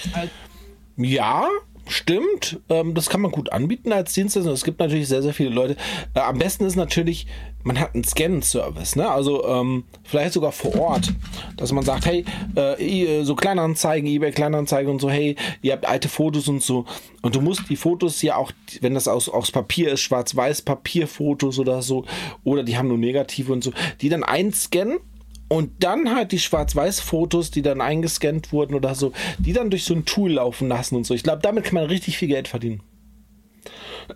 ja, 0.98 1.48
stimmt. 1.88 2.60
Ähm, 2.70 2.94
das 2.94 3.10
kann 3.10 3.22
man 3.22 3.32
gut 3.32 3.52
anbieten 3.52 3.92
als 3.92 4.14
Dienstleister. 4.14 4.52
Es 4.52 4.64
gibt 4.64 4.80
natürlich 4.80 5.08
sehr, 5.08 5.22
sehr 5.22 5.34
viele 5.34 5.50
Leute. 5.50 5.76
Äh, 6.14 6.20
am 6.20 6.38
besten 6.38 6.66
ist 6.66 6.76
natürlich, 6.76 7.28
man 7.64 7.80
hat 7.80 7.94
einen 7.94 8.04
Scan-Service. 8.04 8.96
Ne? 8.96 9.10
Also 9.10 9.46
ähm, 9.48 9.86
vielleicht 10.04 10.34
sogar 10.34 10.52
vor 10.52 10.76
Ort, 10.80 11.14
dass 11.58 11.72
man 11.72 11.84
sagt, 11.84 12.06
hey, 12.06 12.26
äh, 12.56 13.24
so 13.24 13.36
Kleinanzeigen, 13.36 14.10
eBay 14.10 14.32
Kleinanzeigen 14.32 14.92
und 14.92 15.00
so, 15.00 15.10
hey, 15.10 15.36
ihr 15.62 15.74
habt 15.74 15.88
alte 15.88 16.10
Fotos 16.10 16.48
und 16.48 16.62
so. 16.62 16.86
Und 17.22 17.36
du 17.36 17.42
musst 17.42 17.70
die 17.70 17.76
Fotos 17.76 18.22
ja 18.22 18.36
auch, 18.36 18.52
wenn 18.82 18.94
das 18.94 19.08
aus, 19.08 19.30
aus 19.30 19.52
Papier 19.52 19.92
ist, 19.92 20.02
schwarz-weiß 20.02 20.62
Papierfotos 20.64 21.60
oder 21.60 21.82
so, 21.82 22.06
oder 22.44 22.64
die 22.64 22.78
haben 22.78 22.88
nur 22.88 22.98
Negative 22.98 23.52
und 23.52 23.64
so, 23.64 23.72
die 24.02 24.10
dann 24.10 24.24
einscannen 24.24 25.00
und 25.48 25.84
dann 25.84 26.14
halt 26.16 26.32
die 26.32 26.40
Schwarz-Weiß-Fotos, 26.40 27.52
die 27.52 27.62
dann 27.62 27.82
eingescannt 27.82 28.52
wurden 28.52 28.74
oder 28.74 28.96
so, 28.96 29.14
die 29.38 29.54
dann 29.54 29.70
durch 29.70 29.84
so 29.84 29.94
ein 29.94 30.06
Tool 30.06 30.34
laufen 30.34 30.68
lassen 30.68 30.96
und 30.96 31.06
so. 31.06 31.14
Ich 31.14 31.24
glaube, 31.24 31.42
damit 31.42 31.66
kann 31.66 31.76
man 31.76 31.86
richtig 31.86 32.18
viel 32.18 32.28
Geld 32.28 32.48
verdienen. 32.48 32.82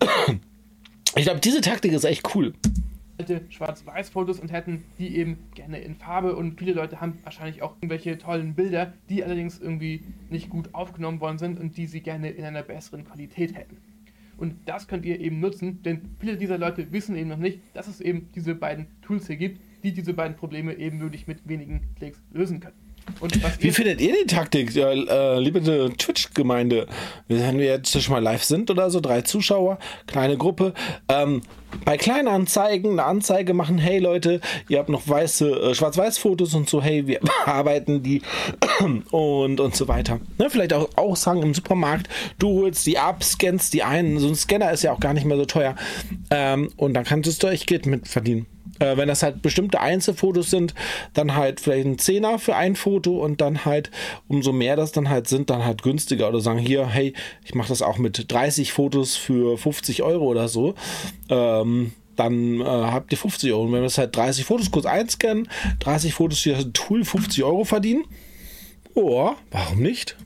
Ich 1.16 1.24
glaube, 1.24 1.40
diese 1.40 1.60
Taktik 1.60 1.92
ist 1.92 2.04
echt 2.04 2.36
cool. 2.36 2.54
Schwarz-Weiß-Fotos 3.48 4.38
und 4.38 4.52
hätten 4.52 4.84
die 4.98 5.16
eben 5.16 5.38
gerne 5.54 5.80
in 5.80 5.96
Farbe 5.96 6.36
und 6.36 6.58
viele 6.58 6.72
Leute 6.72 7.00
haben 7.00 7.18
wahrscheinlich 7.24 7.62
auch 7.62 7.74
irgendwelche 7.76 8.16
tollen 8.16 8.54
Bilder, 8.54 8.92
die 9.08 9.24
allerdings 9.24 9.58
irgendwie 9.58 10.04
nicht 10.30 10.50
gut 10.50 10.72
aufgenommen 10.72 11.20
worden 11.20 11.38
sind 11.38 11.58
und 11.58 11.76
die 11.76 11.86
sie 11.86 12.00
gerne 12.00 12.30
in 12.30 12.44
einer 12.44 12.62
besseren 12.62 13.04
Qualität 13.04 13.56
hätten. 13.56 13.78
Und 14.38 14.54
das 14.66 14.88
könnt 14.88 15.04
ihr 15.04 15.20
eben 15.20 15.40
nutzen, 15.40 15.82
denn 15.82 16.16
viele 16.18 16.36
dieser 16.36 16.56
Leute 16.56 16.92
wissen 16.92 17.16
eben 17.16 17.28
noch 17.28 17.36
nicht, 17.36 17.60
dass 17.74 17.88
es 17.88 18.00
eben 18.00 18.30
diese 18.34 18.54
beiden 18.54 18.86
Tools 19.02 19.26
hier 19.26 19.36
gibt, 19.36 19.60
die 19.82 19.92
diese 19.92 20.14
beiden 20.14 20.36
Probleme 20.36 20.74
eben 20.74 21.00
wirklich 21.00 21.26
mit 21.26 21.46
wenigen 21.48 21.94
Klicks 21.96 22.22
lösen 22.32 22.60
können. 22.60 22.76
Wie 23.58 23.70
findet 23.70 24.00
ihr 24.00 24.14
die 24.22 24.26
Taktik, 24.26 24.74
ja, 24.74 24.90
äh, 24.90 25.38
liebe 25.40 25.60
Twitch-Gemeinde? 25.62 26.86
Wenn 27.28 27.58
wir 27.58 27.66
jetzt 27.66 28.00
schon 28.00 28.14
mal 28.14 28.22
live 28.22 28.44
sind 28.44 28.70
oder 28.70 28.90
so, 28.90 29.00
drei 29.00 29.22
Zuschauer, 29.22 29.78
kleine 30.06 30.36
Gruppe, 30.36 30.74
ähm, 31.08 31.42
bei 31.84 31.96
kleinen 31.96 32.28
Anzeigen 32.28 32.92
eine 32.92 33.04
Anzeige 33.04 33.54
machen, 33.54 33.78
hey 33.78 33.98
Leute, 33.98 34.40
ihr 34.68 34.78
habt 34.78 34.88
noch 34.88 35.06
weiße, 35.08 35.48
äh, 35.50 35.74
Schwarz-Weiß-Fotos 35.74 36.54
und 36.54 36.68
so, 36.68 36.82
hey, 36.82 37.06
wir 37.06 37.20
bearbeiten 37.44 38.02
die 38.02 38.22
und, 39.10 39.60
und 39.60 39.76
so 39.76 39.88
weiter. 39.88 40.20
Ne, 40.38 40.48
vielleicht 40.48 40.72
auch, 40.72 40.88
auch 40.96 41.16
sagen 41.16 41.42
im 41.42 41.54
Supermarkt, 41.54 42.08
du 42.38 42.60
holst 42.60 42.86
die 42.86 42.98
ab, 42.98 43.22
scannst 43.22 43.74
die 43.74 43.82
ein, 43.82 44.18
so 44.18 44.28
ein 44.28 44.34
Scanner 44.34 44.70
ist 44.70 44.82
ja 44.82 44.92
auch 44.92 45.00
gar 45.00 45.14
nicht 45.14 45.26
mehr 45.26 45.36
so 45.36 45.44
teuer 45.44 45.74
ähm, 46.30 46.70
und 46.76 46.94
dann 46.94 47.04
kannst 47.04 47.42
du 47.42 47.46
euch 47.46 47.66
Geld 47.66 47.86
mit 47.86 48.08
verdienen. 48.08 48.46
Äh, 48.80 48.96
wenn 48.96 49.08
das 49.08 49.22
halt 49.22 49.42
bestimmte 49.42 49.80
Einzelfotos 49.80 50.50
sind, 50.50 50.74
dann 51.14 51.36
halt 51.36 51.60
vielleicht 51.60 51.86
ein 51.86 51.98
Zehner 51.98 52.38
für 52.38 52.56
ein 52.56 52.74
Foto 52.74 53.22
und 53.22 53.40
dann 53.40 53.64
halt, 53.64 53.90
umso 54.26 54.52
mehr 54.52 54.74
das 54.74 54.90
dann 54.90 55.08
halt 55.08 55.28
sind, 55.28 55.50
dann 55.50 55.64
halt 55.64 55.82
günstiger 55.82 56.28
oder 56.28 56.40
sagen 56.40 56.58
hier, 56.58 56.86
hey, 56.88 57.14
ich 57.44 57.54
mache 57.54 57.68
das 57.68 57.82
auch 57.82 57.98
mit 57.98 58.32
30 58.32 58.72
Fotos 58.72 59.16
für 59.16 59.56
50 59.56 60.02
Euro 60.02 60.24
oder 60.24 60.48
so. 60.48 60.74
Ähm, 61.28 61.92
dann 62.16 62.60
äh, 62.60 62.64
habt 62.64 63.12
ihr 63.12 63.18
50 63.18 63.52
Euro. 63.52 63.62
Und 63.64 63.72
wenn 63.72 63.80
wir 63.80 63.84
das 63.84 63.98
halt 63.98 64.16
30 64.16 64.44
Fotos 64.44 64.70
kurz 64.70 64.86
einscannen, 64.86 65.48
30 65.80 66.14
Fotos 66.14 66.40
für 66.40 66.52
das 66.52 66.66
Tool 66.72 67.04
50 67.04 67.44
Euro 67.44 67.64
verdienen, 67.64 68.04
oh, 68.94 69.32
warum 69.50 69.80
nicht? 69.80 70.16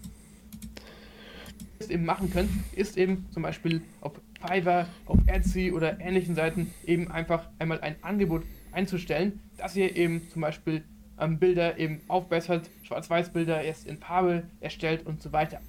Eben 1.88 2.04
machen 2.04 2.32
könnt, 2.32 2.50
ist 2.74 2.96
eben 2.96 3.26
zum 3.32 3.42
Beispiel 3.42 3.82
auf 4.00 4.12
Fiverr, 4.46 4.86
auf 5.06 5.18
Etsy 5.26 5.72
oder 5.72 6.00
ähnlichen 6.00 6.34
Seiten 6.34 6.72
eben 6.86 7.10
einfach 7.10 7.48
einmal 7.58 7.80
ein 7.80 7.96
Angebot 8.02 8.44
einzustellen, 8.72 9.40
dass 9.56 9.76
ihr 9.76 9.96
eben 9.96 10.22
zum 10.30 10.42
Beispiel 10.42 10.84
ähm, 11.20 11.38
Bilder 11.38 11.78
eben 11.78 12.00
aufbessert, 12.08 12.68
Schwarz-Weiß-Bilder 12.82 13.62
erst 13.62 13.86
in 13.86 13.98
Farbe 13.98 14.44
erstellt 14.60 15.06
und 15.06 15.22
so 15.22 15.32
weiter. 15.32 15.60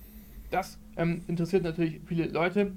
Das 0.51 0.79
ähm, 0.98 1.24
interessiert 1.27 1.63
natürlich 1.63 2.01
viele 2.05 2.25
Leute. 2.25 2.74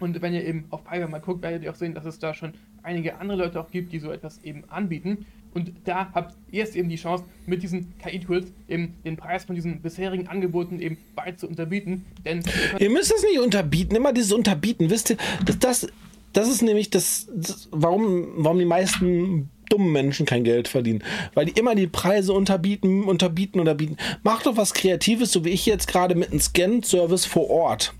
Und 0.00 0.22
wenn 0.22 0.34
ihr 0.34 0.46
eben 0.46 0.66
auf 0.70 0.84
Fiverr 0.84 1.08
mal 1.08 1.20
guckt, 1.20 1.42
werdet 1.42 1.62
ihr 1.62 1.70
auch 1.70 1.76
sehen, 1.76 1.94
dass 1.94 2.04
es 2.04 2.18
da 2.18 2.34
schon 2.34 2.52
einige 2.82 3.18
andere 3.18 3.38
Leute 3.38 3.60
auch 3.60 3.70
gibt, 3.70 3.92
die 3.92 3.98
so 3.98 4.12
etwas 4.12 4.42
eben 4.44 4.64
anbieten. 4.70 5.26
Und 5.58 5.72
da 5.84 6.08
habt 6.14 6.36
ihr 6.52 6.60
jetzt 6.60 6.76
eben 6.76 6.88
die 6.88 6.96
Chance, 6.96 7.24
mit 7.46 7.64
diesen 7.64 7.92
KI-Tools 7.98 8.46
eben 8.68 8.94
den 9.04 9.16
Preis 9.16 9.44
von 9.44 9.56
diesen 9.56 9.82
bisherigen 9.82 10.28
Angeboten 10.28 10.78
eben 10.78 10.96
weit 11.16 11.40
zu 11.40 11.48
unterbieten. 11.48 12.04
Denn 12.24 12.44
ihr 12.78 12.90
müsst 12.90 13.10
das 13.10 13.24
nicht 13.24 13.40
unterbieten, 13.40 13.96
immer 13.96 14.12
dieses 14.12 14.32
Unterbieten. 14.32 14.88
Wisst 14.88 15.10
ihr, 15.10 15.16
das, 15.44 15.58
das, 15.58 15.86
das 16.32 16.48
ist 16.48 16.62
nämlich 16.62 16.90
das, 16.90 17.26
das 17.34 17.68
warum, 17.72 18.28
warum 18.36 18.60
die 18.60 18.66
meisten 18.66 19.50
dummen 19.68 19.92
Menschen 19.92 20.26
kein 20.26 20.44
Geld 20.44 20.68
verdienen, 20.68 21.02
weil 21.34 21.46
die 21.46 21.58
immer 21.58 21.74
die 21.74 21.86
Preise 21.86 22.32
unterbieten, 22.32 23.04
unterbieten, 23.04 23.60
unterbieten. 23.60 23.96
Mach 24.22 24.42
doch 24.42 24.56
was 24.56 24.74
Kreatives, 24.74 25.32
so 25.32 25.44
wie 25.44 25.50
ich 25.50 25.66
jetzt 25.66 25.88
gerade 25.88 26.14
mit 26.14 26.30
einem 26.30 26.40
Scan-Service 26.40 27.26
vor 27.26 27.50
Ort. 27.50 27.94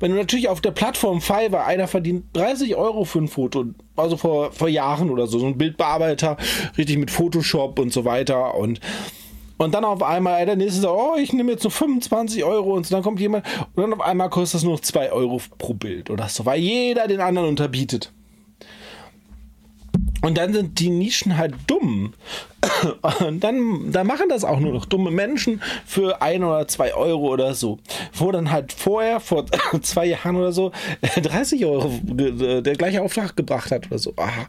Wenn 0.00 0.12
du 0.12 0.16
natürlich 0.16 0.48
auf 0.48 0.60
der 0.60 0.70
Plattform 0.70 1.20
Fiverr 1.20 1.66
einer 1.66 1.88
verdient 1.88 2.24
30 2.34 2.76
Euro 2.76 3.04
für 3.04 3.18
ein 3.18 3.28
Foto, 3.28 3.66
also 3.96 4.16
vor, 4.16 4.52
vor 4.52 4.68
Jahren 4.68 5.10
oder 5.10 5.26
so, 5.26 5.38
so 5.38 5.46
ein 5.46 5.58
Bildbearbeiter, 5.58 6.36
richtig 6.76 6.98
mit 6.98 7.10
Photoshop 7.10 7.78
und 7.78 7.92
so 7.92 8.04
weiter 8.04 8.54
und 8.54 8.80
und 9.60 9.74
dann 9.74 9.84
auf 9.84 10.04
einmal, 10.04 10.46
der 10.46 10.54
nächste 10.54 10.82
sagt, 10.82 10.94
oh, 10.96 11.16
ich 11.20 11.32
nehme 11.32 11.50
jetzt 11.50 11.64
nur 11.64 11.72
25 11.72 12.44
Euro 12.44 12.74
und 12.74 12.86
so, 12.86 12.94
dann 12.94 13.02
kommt 13.02 13.18
jemand 13.18 13.44
und 13.74 13.82
dann 13.82 13.92
auf 13.92 14.00
einmal 14.00 14.30
kostet 14.30 14.54
das 14.54 14.62
nur 14.62 14.74
noch 14.74 14.80
2 14.80 15.10
Euro 15.10 15.40
pro 15.58 15.74
Bild 15.74 16.10
oder 16.10 16.28
so, 16.28 16.46
weil 16.46 16.60
jeder 16.60 17.08
den 17.08 17.20
anderen 17.20 17.48
unterbietet. 17.48 18.12
Und 20.22 20.36
dann 20.36 20.52
sind 20.52 20.78
die 20.80 20.90
Nischen 20.90 21.36
halt 21.36 21.54
dumm. 21.66 22.14
Und 23.20 23.44
dann, 23.44 23.92
dann 23.92 24.06
machen 24.06 24.28
das 24.28 24.44
auch 24.44 24.58
nur 24.58 24.72
noch 24.72 24.84
dumme 24.84 25.10
Menschen 25.10 25.62
für 25.86 26.20
ein 26.22 26.42
oder 26.42 26.66
zwei 26.66 26.94
Euro 26.94 27.28
oder 27.32 27.54
so. 27.54 27.78
Wo 28.14 28.32
dann 28.32 28.50
halt 28.50 28.72
vorher, 28.72 29.20
vor 29.20 29.46
zwei 29.82 30.06
Jahren 30.06 30.36
oder 30.36 30.52
so, 30.52 30.72
30 31.22 31.64
Euro 31.66 31.92
der 32.02 32.74
gleiche 32.74 33.02
Auftrag 33.02 33.36
gebracht 33.36 33.70
hat 33.70 33.86
oder 33.86 33.98
so. 33.98 34.12
Aha 34.16 34.46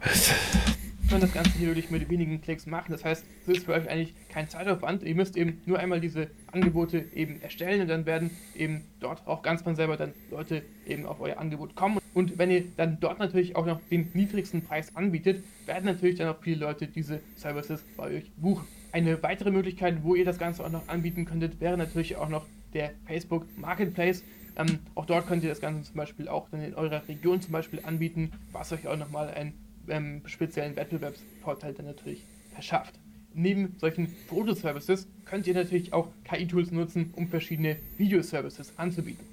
kann 1.10 1.20
das 1.20 1.32
Ganze 1.32 1.58
hier 1.58 1.66
wirklich 1.66 1.90
mit 1.90 2.08
wenigen 2.08 2.40
Klicks 2.40 2.66
machen. 2.66 2.92
Das 2.92 3.04
heißt, 3.04 3.24
es 3.42 3.48
ist 3.48 3.64
für 3.64 3.72
euch 3.72 3.90
eigentlich 3.90 4.14
kein 4.28 4.48
Zeitaufwand. 4.48 5.02
Ihr 5.02 5.16
müsst 5.16 5.36
eben 5.36 5.60
nur 5.66 5.80
einmal 5.80 6.00
diese 6.00 6.28
Angebote 6.52 7.04
eben 7.16 7.42
erstellen 7.42 7.80
und 7.80 7.88
dann 7.88 8.06
werden 8.06 8.30
eben 8.54 8.84
dort 9.00 9.26
auch 9.26 9.42
ganz 9.42 9.62
von 9.62 9.74
selber 9.74 9.96
dann 9.96 10.12
Leute 10.30 10.62
eben 10.86 11.06
auf 11.06 11.20
euer 11.20 11.38
Angebot 11.38 11.74
kommen. 11.74 11.98
Und 12.14 12.38
wenn 12.38 12.52
ihr 12.52 12.62
dann 12.76 12.98
dort 13.00 13.18
natürlich 13.18 13.56
auch 13.56 13.66
noch 13.66 13.80
den 13.90 14.08
niedrigsten 14.14 14.62
Preis 14.62 14.94
anbietet, 14.94 15.42
werden 15.66 15.86
natürlich 15.86 16.16
dann 16.16 16.28
auch 16.28 16.40
viele 16.40 16.60
Leute 16.60 16.86
diese 16.86 17.18
Services 17.34 17.84
bei 17.96 18.04
euch 18.04 18.30
buchen. 18.36 18.68
Eine 18.92 19.20
weitere 19.24 19.50
Möglichkeit, 19.50 20.04
wo 20.04 20.14
ihr 20.14 20.24
das 20.24 20.38
Ganze 20.38 20.64
auch 20.64 20.70
noch 20.70 20.86
anbieten 20.86 21.24
könntet, 21.24 21.60
wäre 21.60 21.76
natürlich 21.76 22.14
auch 22.14 22.28
noch 22.28 22.46
der 22.72 22.92
Facebook 23.06 23.46
Marketplace. 23.56 24.22
Ähm, 24.56 24.78
auch 24.94 25.06
dort 25.06 25.26
könnt 25.26 25.42
ihr 25.42 25.48
das 25.48 25.60
Ganze 25.60 25.82
zum 25.82 25.96
Beispiel 25.96 26.28
auch 26.28 26.48
dann 26.50 26.62
in 26.62 26.74
eurer 26.74 27.02
Region 27.08 27.40
zum 27.40 27.50
Beispiel 27.50 27.80
anbieten, 27.82 28.30
was 28.52 28.72
euch 28.72 28.86
auch 28.86 28.96
nochmal 28.96 29.30
ein 29.30 29.54
ähm, 29.90 30.22
speziellen 30.26 30.76
Wettbewerbsvorteil 30.76 31.74
dann 31.74 31.86
natürlich 31.86 32.24
verschafft. 32.52 32.98
Neben 33.32 33.76
solchen 33.78 34.08
Fotoservices 34.08 35.08
könnt 35.24 35.46
ihr 35.46 35.54
natürlich 35.54 35.92
auch 35.92 36.08
KI-Tools 36.24 36.72
nutzen, 36.72 37.12
um 37.14 37.28
verschiedene 37.28 37.76
Videoservices 37.96 38.72
anzubieten. 38.76 39.24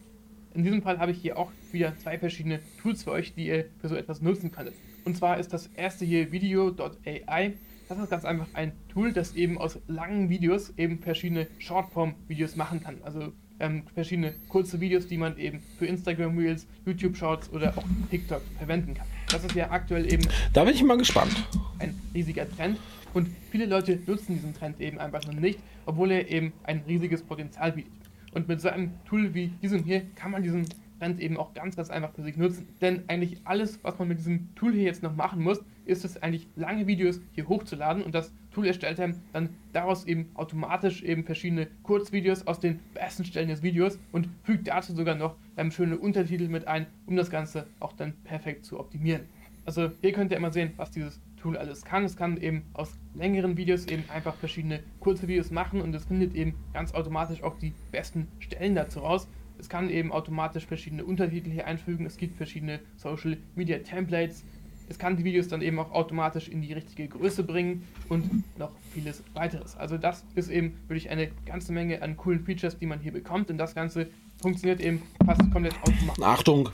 In 0.53 0.63
diesem 0.63 0.81
Fall 0.81 0.99
habe 0.99 1.11
ich 1.11 1.19
hier 1.19 1.37
auch 1.37 1.51
wieder 1.71 1.95
zwei 1.97 2.17
verschiedene 2.17 2.59
Tools 2.81 3.03
für 3.03 3.11
euch, 3.11 3.33
die 3.33 3.47
ihr 3.47 3.65
für 3.79 3.89
so 3.89 3.95
etwas 3.95 4.21
nutzen 4.21 4.51
könntet. 4.51 4.75
Und 5.05 5.15
zwar 5.15 5.39
ist 5.39 5.53
das 5.53 5.67
erste 5.67 6.05
hier 6.05 6.31
Video.ai. 6.31 7.53
Das 7.87 7.99
ist 7.99 8.09
ganz 8.09 8.25
einfach 8.25 8.47
ein 8.53 8.73
Tool, 8.89 9.13
das 9.13 9.35
eben 9.35 9.57
aus 9.57 9.79
langen 9.87 10.29
Videos 10.29 10.73
eben 10.77 10.99
verschiedene 10.99 11.47
Shortform-Videos 11.59 12.55
machen 12.55 12.81
kann. 12.83 12.97
Also 13.03 13.31
ähm, 13.59 13.83
verschiedene 13.93 14.33
kurze 14.49 14.79
Videos, 14.79 15.07
die 15.07 15.17
man 15.17 15.37
eben 15.37 15.61
für 15.77 15.85
Instagram 15.85 16.37
Reels, 16.37 16.67
YouTube 16.85 17.15
Shorts 17.15 17.51
oder 17.51 17.77
auch 17.77 17.85
TikTok 18.09 18.41
verwenden 18.57 18.93
kann. 18.93 19.07
Das 19.29 19.43
ist 19.43 19.55
ja 19.55 19.69
aktuell 19.71 20.11
eben. 20.11 20.23
Da 20.53 20.63
bin 20.63 20.73
ich 20.73 20.83
mal 20.83 20.97
gespannt. 20.97 21.35
Ein 21.79 21.99
riesiger 22.13 22.49
Trend. 22.49 22.77
Und 23.13 23.27
viele 23.51 23.65
Leute 23.65 23.99
nutzen 24.05 24.35
diesen 24.35 24.53
Trend 24.53 24.79
eben 24.79 24.99
einfach 24.99 25.25
noch 25.25 25.33
nicht, 25.33 25.59
obwohl 25.85 26.11
er 26.11 26.29
eben 26.29 26.53
ein 26.63 26.83
riesiges 26.87 27.23
Potenzial 27.23 27.73
bietet. 27.73 27.91
Und 28.33 28.47
mit 28.47 28.61
so 28.61 28.69
einem 28.69 28.91
Tool 29.05 29.33
wie 29.33 29.47
diesem 29.61 29.83
hier 29.83 30.03
kann 30.15 30.31
man 30.31 30.43
diesen 30.43 30.67
Trend 30.99 31.19
eben 31.19 31.37
auch 31.37 31.53
ganz, 31.53 31.75
ganz 31.75 31.89
einfach 31.89 32.13
für 32.13 32.23
sich 32.23 32.37
nutzen. 32.37 32.67
Denn 32.81 33.03
eigentlich 33.07 33.39
alles, 33.43 33.79
was 33.83 33.97
man 33.99 34.07
mit 34.07 34.19
diesem 34.19 34.53
Tool 34.55 34.73
hier 34.73 34.83
jetzt 34.83 35.03
noch 35.03 35.15
machen 35.15 35.41
muss, 35.41 35.59
ist 35.87 36.05
es 36.05 36.21
eigentlich 36.21 36.47
lange 36.55 36.87
Videos 36.87 37.21
hier 37.33 37.47
hochzuladen 37.47 38.03
und 38.03 38.13
das 38.13 38.33
Tool 38.51 38.67
erstellt 38.67 38.99
einem 38.99 39.19
dann 39.33 39.49
daraus 39.73 40.05
eben 40.05 40.31
automatisch 40.35 41.03
eben 41.03 41.23
verschiedene 41.23 41.67
Kurzvideos 41.83 42.47
aus 42.47 42.59
den 42.59 42.79
besten 42.93 43.25
Stellen 43.25 43.49
des 43.49 43.63
Videos 43.63 43.99
und 44.11 44.29
fügt 44.43 44.67
dazu 44.67 44.93
sogar 44.95 45.15
noch 45.15 45.35
ähm, 45.57 45.71
schöne 45.71 45.97
Untertitel 45.97 46.47
mit 46.47 46.67
ein, 46.67 46.87
um 47.05 47.15
das 47.15 47.29
Ganze 47.29 47.67
auch 47.79 47.93
dann 47.93 48.13
perfekt 48.23 48.65
zu 48.65 48.79
optimieren. 48.79 49.23
Also 49.65 49.91
hier 50.01 50.13
könnt 50.13 50.31
ihr 50.31 50.37
immer 50.37 50.51
sehen, 50.51 50.71
was 50.77 50.91
dieses 50.91 51.19
Tool 51.35 51.57
alles 51.57 51.83
kann. 51.83 52.05
Es 52.05 52.15
kann 52.15 52.37
eben 52.37 52.63
aus 52.73 52.97
längeren 53.13 53.57
Videos 53.57 53.85
eben 53.87 54.03
einfach 54.09 54.35
verschiedene 54.35 54.81
kurze 54.99 55.27
Videos 55.27 55.51
machen 55.51 55.81
und 55.81 55.93
es 55.93 56.05
findet 56.05 56.35
eben 56.35 56.55
ganz 56.73 56.93
automatisch 56.93 57.43
auch 57.43 57.57
die 57.57 57.73
besten 57.91 58.27
Stellen 58.39 58.75
dazu 58.75 58.99
raus. 58.99 59.27
Es 59.59 59.69
kann 59.69 59.89
eben 59.89 60.11
automatisch 60.11 60.65
verschiedene 60.65 61.03
Untertitel 61.03 61.49
hier 61.49 61.65
einfügen. 61.65 62.05
Es 62.05 62.17
gibt 62.17 62.37
verschiedene 62.37 62.79
Social 62.95 63.37
Media 63.55 63.79
Templates. 63.79 64.45
Es 64.89 64.97
kann 64.97 65.17
die 65.17 65.23
Videos 65.23 65.47
dann 65.47 65.61
eben 65.61 65.79
auch 65.79 65.91
automatisch 65.91 66.47
in 66.47 66.61
die 66.61 66.73
richtige 66.73 67.07
Größe 67.07 67.43
bringen 67.43 67.83
und 68.09 68.43
noch 68.57 68.71
vieles 68.93 69.23
weiteres. 69.33 69.75
Also 69.75 69.97
das 69.97 70.23
ist 70.35 70.49
eben 70.49 70.77
wirklich 70.87 71.09
eine 71.09 71.29
ganze 71.45 71.73
Menge 71.73 72.01
an 72.01 72.15
coolen 72.15 72.45
Features, 72.45 72.77
die 72.77 72.85
man 72.85 72.99
hier 72.99 73.11
bekommt 73.11 73.49
und 73.49 73.57
das 73.57 73.75
Ganze 73.75 74.07
funktioniert 74.41 74.79
eben 74.79 75.01
fast 75.25 75.41
komplett 75.51 75.75
automatisch. 75.81 76.23
Achtung! 76.23 76.69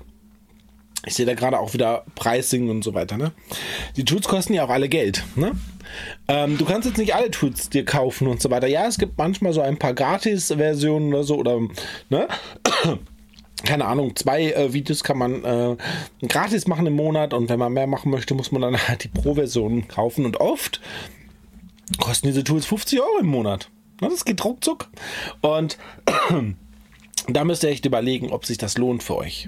Ich 1.06 1.16
sehe 1.16 1.26
da 1.26 1.34
gerade 1.34 1.60
auch 1.60 1.74
wieder 1.74 2.06
Pricing 2.16 2.70
und 2.70 2.82
so 2.82 2.94
weiter. 2.94 3.18
Ne? 3.18 3.34
Die 3.98 4.06
Tools 4.06 4.26
kosten 4.26 4.54
ja 4.54 4.64
auch 4.64 4.70
alle 4.70 4.88
Geld. 4.88 5.22
Ne? 5.36 5.52
Ähm, 6.30 6.58
du 6.58 6.64
kannst 6.64 6.88
jetzt 6.88 6.98
nicht 6.98 7.14
alle 7.14 7.30
Tools 7.30 7.70
dir 7.70 7.84
kaufen 7.84 8.28
und 8.28 8.42
so 8.42 8.50
weiter. 8.50 8.68
Ja, 8.68 8.88
es 8.88 8.98
gibt 8.98 9.18
manchmal 9.18 9.52
so 9.52 9.60
ein 9.60 9.78
paar 9.78 9.94
Gratis-Versionen 9.94 11.10
oder 11.10 11.24
so 11.26 11.36
oder 11.38 11.60
ne? 12.10 12.28
Keine 13.66 13.86
Ahnung, 13.86 14.16
zwei 14.16 14.52
äh, 14.52 14.74
Videos 14.74 15.04
kann 15.04 15.18
man 15.18 15.44
äh, 15.44 15.78
gratis 16.28 16.68
machen 16.68 16.86
im 16.86 16.96
Monat 16.96 17.34
und 17.34 17.50
wenn 17.50 17.60
man 17.60 17.74
mehr 17.74 17.88
machen 17.88 18.12
möchte, 18.12 18.34
muss 18.34 18.52
man 18.52 18.62
dann 18.62 18.88
halt 18.88 19.04
die 19.04 19.08
Pro-Version 19.08 19.88
kaufen 19.88 20.26
und 20.26 20.38
oft 20.38 20.82
kosten 22.00 22.28
diese 22.28 22.44
Tools 22.44 22.66
50 22.66 23.00
Euro 23.00 23.20
im 23.20 23.28
Monat. 23.28 23.70
Das 24.00 24.26
geht 24.26 24.44
ruckzuck. 24.44 24.90
Und 25.42 25.78
da 27.28 27.44
müsst 27.46 27.64
ihr 27.64 27.70
echt 27.70 27.86
überlegen, 27.86 28.32
ob 28.32 28.46
sich 28.46 28.58
das 28.58 28.78
lohnt 28.78 29.04
für 29.04 29.16
euch. 29.16 29.48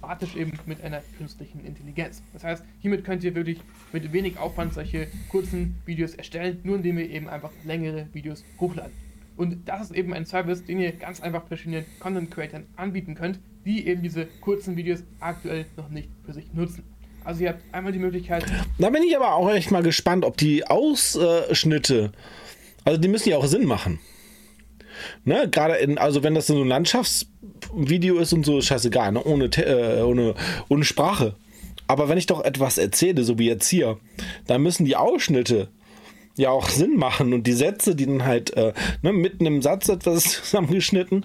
Automatisch 0.00 0.36
eben 0.36 0.58
mit 0.66 0.82
einer 0.82 1.02
künstlichen 1.18 1.64
Intelligenz. 1.64 2.22
Das 2.32 2.42
heißt, 2.42 2.64
hiermit 2.80 3.04
könnt 3.04 3.22
ihr 3.22 3.34
wirklich 3.34 3.58
mit 3.92 4.12
wenig 4.12 4.38
Aufwand 4.38 4.74
solche 4.74 5.06
kurzen 5.28 5.76
Videos 5.86 6.14
erstellen, 6.14 6.60
nur 6.64 6.76
indem 6.76 6.98
ihr 6.98 7.08
eben 7.10 7.28
einfach 7.28 7.50
längere 7.64 8.08
Videos 8.12 8.42
hochladen. 8.58 8.92
Und 9.40 9.66
das 9.66 9.84
ist 9.84 9.96
eben 9.96 10.12
ein 10.12 10.26
Service, 10.26 10.66
den 10.66 10.78
ihr 10.80 10.92
ganz 10.92 11.22
einfach 11.22 11.46
verschiedenen 11.46 11.86
Content 11.98 12.30
Creators 12.30 12.60
anbieten 12.76 13.14
könnt, 13.14 13.38
die 13.64 13.86
eben 13.86 14.02
diese 14.02 14.26
kurzen 14.42 14.76
Videos 14.76 15.02
aktuell 15.18 15.64
noch 15.78 15.88
nicht 15.88 16.10
für 16.26 16.34
sich 16.34 16.52
nutzen. 16.52 16.84
Also 17.24 17.44
ihr 17.44 17.48
habt 17.48 17.62
einmal 17.72 17.90
die 17.90 18.00
Möglichkeit. 18.00 18.44
Da 18.78 18.90
bin 18.90 19.02
ich 19.02 19.16
aber 19.16 19.32
auch 19.32 19.50
echt 19.50 19.70
mal 19.70 19.82
gespannt, 19.82 20.26
ob 20.26 20.36
die 20.36 20.66
Ausschnitte, 20.66 22.12
also 22.84 23.00
die 23.00 23.08
müssen 23.08 23.30
ja 23.30 23.38
auch 23.38 23.46
Sinn 23.46 23.64
machen. 23.64 23.98
Ne, 25.24 25.48
gerade 25.48 25.76
in, 25.76 25.96
also 25.96 26.22
wenn 26.22 26.34
das 26.34 26.48
so 26.48 26.60
ein 26.60 26.68
Landschaftsvideo 26.68 28.18
ist 28.18 28.34
und 28.34 28.44
so, 28.44 28.60
scheißegal, 28.60 29.12
ne? 29.12 29.24
ohne, 29.24 29.46
äh, 29.46 30.02
ohne, 30.02 30.34
ohne 30.68 30.84
Sprache. 30.84 31.34
Aber 31.86 32.10
wenn 32.10 32.18
ich 32.18 32.26
doch 32.26 32.44
etwas 32.44 32.76
erzähle, 32.76 33.24
so 33.24 33.38
wie 33.38 33.46
jetzt 33.46 33.70
hier, 33.70 33.98
dann 34.46 34.62
müssen 34.62 34.84
die 34.84 34.96
Ausschnitte 34.96 35.70
ja 36.40 36.50
auch 36.50 36.68
Sinn 36.68 36.96
machen 36.96 37.32
und 37.32 37.46
die 37.46 37.52
Sätze, 37.52 37.94
die 37.94 38.06
dann 38.06 38.24
halt 38.24 38.56
äh, 38.56 38.72
ne, 39.02 39.12
mitten 39.12 39.46
im 39.46 39.62
Satz 39.62 39.88
etwas 39.88 40.24
zusammengeschnitten 40.44 41.24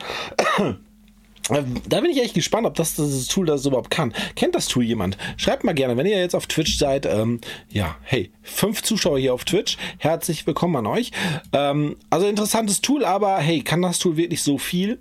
Äh, 1.49 1.61
da 1.87 2.01
bin 2.01 2.09
ich 2.09 2.21
echt 2.21 2.33
gespannt, 2.33 2.65
ob 2.65 2.73
das 2.73 2.95
das 2.95 3.27
Tool 3.27 3.45
das 3.45 3.65
überhaupt 3.65 3.91
kann. 3.91 4.13
Kennt 4.35 4.55
das 4.55 4.67
Tool 4.67 4.83
jemand? 4.83 5.17
Schreibt 5.37 5.63
mal 5.63 5.73
gerne, 5.73 5.95
wenn 5.95 6.07
ihr 6.07 6.17
jetzt 6.17 6.35
auf 6.35 6.47
Twitch 6.47 6.77
seid. 6.77 7.05
Ähm, 7.05 7.39
ja, 7.69 7.97
hey, 8.01 8.31
fünf 8.41 8.81
Zuschauer 8.81 9.19
hier 9.19 9.33
auf 9.33 9.45
Twitch. 9.45 9.77
Herzlich 9.99 10.47
willkommen 10.47 10.75
an 10.75 10.87
euch. 10.87 11.11
Ähm, 11.53 11.97
also 12.09 12.27
interessantes 12.27 12.81
Tool, 12.81 13.05
aber 13.05 13.37
hey, 13.37 13.61
kann 13.61 13.81
das 13.81 13.99
Tool 13.99 14.17
wirklich 14.17 14.41
so 14.41 14.57
viel? 14.57 14.97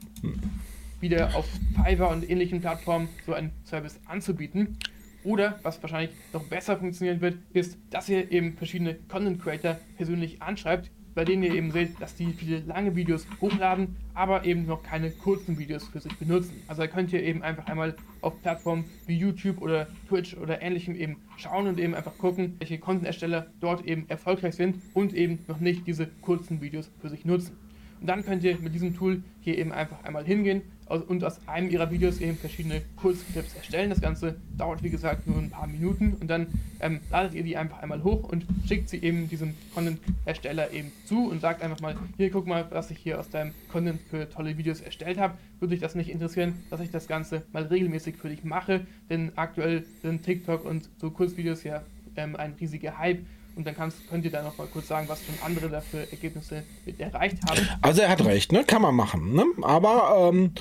Wieder 1.01 1.35
auf 1.35 1.47
Fiverr 1.83 2.11
und 2.11 2.29
ähnlichen 2.29 2.61
Plattformen 2.61 3.09
so 3.25 3.33
einen 3.33 3.51
Service 3.65 3.99
anzubieten. 4.07 4.77
Oder 5.25 5.59
was 5.63 5.83
wahrscheinlich 5.83 6.15
noch 6.33 6.45
besser 6.45 6.77
funktionieren 6.77 7.21
wird, 7.21 7.39
ist, 7.53 7.79
dass 7.91 8.09
ihr 8.09 8.31
eben 8.31 8.57
verschiedene 8.57 8.95
Content 9.09 9.43
Creator 9.43 9.79
persönlich 9.97 10.43
anschreibt, 10.43 10.91
bei 11.15 11.25
denen 11.25 11.45
ihr 11.45 11.55
eben 11.55 11.71
seht, 11.71 12.01
dass 12.01 12.17
die 12.17 12.33
viele 12.33 12.59
lange 12.61 12.95
Videos 12.97 13.27
hochladen, 13.41 13.97
aber 14.15 14.45
eben 14.45 14.67
noch 14.67 14.83
keine 14.83 15.11
kurzen 15.11 15.59
Videos 15.59 15.89
für 15.89 16.01
sich 16.01 16.15
benutzen. 16.19 16.63
Also 16.67 16.83
da 16.83 16.89
könnt 16.89 17.13
ihr 17.13 17.23
eben 17.23 17.43
einfach 17.43 17.67
einmal 17.67 17.95
auf 18.21 18.41
Plattformen 18.43 18.85
wie 19.07 19.17
YouTube 19.17 19.63
oder 19.63 19.87
Twitch 20.09 20.37
oder 20.37 20.61
ähnlichem 20.61 20.95
eben 20.95 21.17
schauen 21.37 21.69
und 21.69 21.79
eben 21.79 21.95
einfach 21.95 22.19
gucken, 22.19 22.57
welche 22.59 22.79
Content-Ersteller 22.79 23.47
dort 23.61 23.87
eben 23.87 24.07
erfolgreich 24.09 24.57
sind 24.57 24.77
und 24.93 25.15
eben 25.15 25.39
noch 25.47 25.61
nicht 25.61 25.87
diese 25.87 26.09
kurzen 26.21 26.61
Videos 26.61 26.91
für 27.01 27.09
sich 27.09 27.25
nutzen. 27.25 27.57
Und 28.01 28.09
dann 28.09 28.25
könnt 28.25 28.45
ihr 28.45 28.59
mit 28.59 28.75
diesem 28.75 28.95
Tool 28.95 29.23
hier 29.41 29.57
eben 29.57 29.73
einfach 29.73 30.03
einmal 30.05 30.25
hingehen, 30.25 30.63
und 30.87 31.25
aus 31.25 31.41
einem 31.47 31.71
ihrer 31.71 31.91
Videos 31.91 32.21
eben 32.21 32.37
verschiedene 32.37 32.83
Kurzclips 32.97 33.55
erstellen. 33.55 33.91
Das 33.91 34.01
Ganze 34.01 34.37
dauert 34.57 34.83
wie 34.83 34.91
gesagt 34.91 35.27
nur 35.27 35.39
ein 35.39 35.51
paar 35.51 35.67
Minuten 35.67 36.15
und 36.21 36.29
dann 36.29 36.47
ähm, 36.81 37.01
ladet 37.11 37.35
ihr 37.35 37.43
die 37.43 37.57
einfach 37.57 37.83
einmal 37.83 38.03
hoch 38.05 38.29
und 38.29 38.45
schickt 38.67 38.89
sie 38.89 39.03
eben 39.03 39.29
diesem 39.29 39.55
Content-Ersteller 39.75 40.73
eben 40.73 40.93
zu 41.07 41.31
und 41.31 41.41
sagt 41.41 41.63
einfach 41.63 41.81
mal, 41.81 41.97
hier 42.17 42.31
guck 42.31 42.47
mal, 42.47 42.67
was 42.71 42.91
ich 42.91 42.99
hier 42.99 43.19
aus 43.19 43.31
deinem 43.31 43.53
Content 43.71 44.01
für 44.11 44.29
tolle 44.29 44.59
Videos 44.59 44.81
erstellt 44.81 45.19
habe. 45.19 45.39
Würde 45.59 45.73
dich 45.73 45.81
das 45.81 45.95
nicht 45.95 46.11
interessieren, 46.11 46.55
dass 46.71 46.81
ich 46.81 46.91
das 46.91 47.09
Ganze 47.09 47.43
mal 47.53 47.65
regelmäßig 47.65 48.17
für 48.17 48.29
dich 48.29 48.45
mache, 48.45 48.87
denn 49.09 49.33
aktuell 49.37 49.85
sind 50.03 50.23
TikTok 50.23 50.65
und 50.65 50.89
so 50.99 51.11
Kurzvideos 51.11 51.65
ja 51.65 51.83
ähm, 52.17 52.37
ein 52.37 52.55
riesiger 52.61 52.99
Hype 52.99 53.25
und 53.57 53.67
dann 53.67 53.77
kannst, 53.77 54.09
könnt 54.09 54.25
ihr 54.25 54.31
da 54.31 54.43
noch 54.43 54.57
mal 54.59 54.67
kurz 54.67 54.89
sagen, 54.89 55.09
was 55.09 55.21
schon 55.25 55.35
andere 55.45 55.69
dafür 55.69 56.01
Ergebnisse 56.11 56.65
erreicht 56.99 57.37
haben. 57.49 57.69
Also 57.83 58.03
er 58.03 58.09
hat 58.09 58.25
recht, 58.25 58.53
ne? 58.53 58.65
Kann 58.65 58.83
man 58.83 58.95
machen. 58.95 59.35
Ne? 59.35 59.45
Aber 59.63 60.31
ähm, 60.33 60.53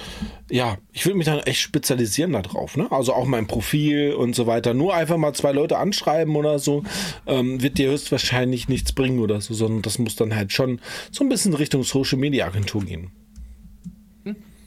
ja, 0.50 0.78
ich 0.92 1.06
würde 1.06 1.18
mich 1.18 1.26
dann 1.26 1.40
echt 1.40 1.62
spezialisieren 1.62 2.34
darauf. 2.34 2.78
Ne? 2.78 2.92
Also 2.92 3.14
auch 3.14 3.26
mein 3.26 3.48
Profil 3.48 4.14
und 4.14 4.36
so 4.36 4.48
weiter. 4.48 4.74
Nur 4.74 4.94
einfach 4.94 5.18
mal 5.18 5.34
zwei 5.34 5.52
Leute 5.52 5.78
anschreiben 5.78 6.36
oder 6.36 6.60
so, 6.60 6.84
ähm, 7.26 7.62
wird 7.62 7.78
dir 7.78 7.92
höchstwahrscheinlich 7.92 8.70
nichts 8.70 8.94
bringen 8.94 9.20
oder 9.20 9.42
so, 9.42 9.54
sondern 9.54 9.82
das 9.82 10.00
muss 10.00 10.16
dann 10.16 10.36
halt 10.36 10.52
schon 10.52 10.80
so 11.12 11.24
ein 11.24 11.30
bisschen 11.30 11.54
Richtung 11.54 11.84
Social 11.84 12.20
Media 12.20 12.46
Agentur 12.46 12.84
gehen. 12.84 13.12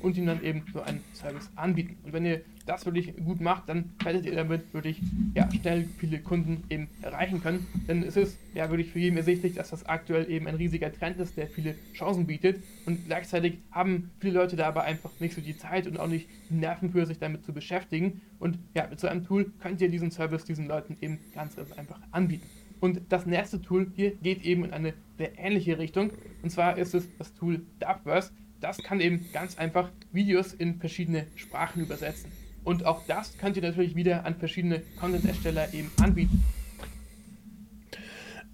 Und 0.07 0.17
ihm 0.17 0.27
dann 0.27 0.41
eben 0.45 0.63
so 0.73 0.81
einen 0.83 1.01
Service 1.15 1.51
anbieten. 1.57 1.97
Und 2.05 2.13
wenn 2.13 2.25
ihr 2.25 2.43
das 2.65 2.87
wirklich 2.87 3.17
gut 3.17 3.41
macht, 3.41 3.69
dann 3.69 3.91
werdet 4.05 4.25
ihr 4.25 4.37
damit 4.37 4.73
wirklich 4.73 5.01
ja, 5.35 5.51
schnell 5.51 5.89
viele 5.99 6.21
Kunden 6.21 6.63
eben 6.71 6.87
erreichen 7.03 7.43
können. 7.43 7.67
Denn 7.89 8.05
es 8.05 8.17
ist 8.17 8.39
ja 8.55 8.71
wirklich 8.71 8.93
für 8.93 9.01
jeden 9.01 9.17
ersichtlich, 9.17 9.55
dass 9.55 9.71
das 9.71 9.85
aktuell 9.87 10.31
eben 10.31 10.47
ein 10.47 10.55
riesiger 10.55 10.93
Trend 10.93 11.19
ist, 11.19 11.37
der 11.37 11.49
viele 11.49 11.75
Chancen 11.93 12.25
bietet. 12.25 12.63
Und 12.87 13.07
gleichzeitig 13.07 13.59
haben 13.73 14.13
viele 14.21 14.35
Leute 14.35 14.55
da 14.55 14.69
aber 14.69 14.85
einfach 14.85 15.11
nicht 15.19 15.35
so 15.35 15.41
die 15.41 15.59
Zeit 15.59 15.89
und 15.89 15.99
auch 15.99 16.07
nicht 16.07 16.29
die 16.51 16.55
Nerven 16.55 16.93
für 16.93 17.05
sich 17.05 17.19
damit 17.19 17.45
zu 17.45 17.53
beschäftigen. 17.53 18.21
Und 18.39 18.61
ja, 18.75 18.87
mit 18.87 19.01
so 19.01 19.09
einem 19.09 19.25
Tool 19.25 19.51
könnt 19.59 19.81
ihr 19.81 19.89
diesen 19.89 20.13
Service 20.13 20.45
diesen 20.45 20.69
Leuten 20.69 20.97
eben 21.01 21.19
ganz 21.35 21.59
einfach 21.59 21.99
anbieten. 22.13 22.47
Und 22.79 23.01
das 23.09 23.27
nächste 23.27 23.61
Tool 23.61 23.91
hier 23.97 24.13
geht 24.13 24.45
eben 24.45 24.67
in 24.67 24.73
eine 24.73 24.95
sehr 25.19 25.37
ähnliche 25.37 25.81
Richtung. 25.81 26.13
Und 26.45 26.51
zwar 26.51 26.79
ist 26.79 26.95
es 26.95 27.09
das 27.19 27.35
Tool 27.35 27.63
Dubverse. 27.81 28.31
Das 28.61 28.79
kann 28.79 29.01
eben 29.01 29.27
ganz 29.33 29.59
einfach 29.59 29.91
Videos 30.13 30.53
in 30.53 30.79
verschiedene 30.79 31.27
Sprachen 31.37 31.83
übersetzen. 31.83 32.31
Und 32.65 32.85
auch 32.85 33.03
das 33.07 33.37
könnt 33.39 33.57
ihr 33.57 33.63
natürlich 33.63 33.95
wieder 33.95 34.25
an 34.25 34.35
verschiedene 34.35 34.83
Content-Ersteller 34.99 35.73
eben 35.73 35.91
anbieten. 36.03 36.43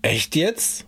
Echt 0.02 0.36
jetzt? 0.36 0.84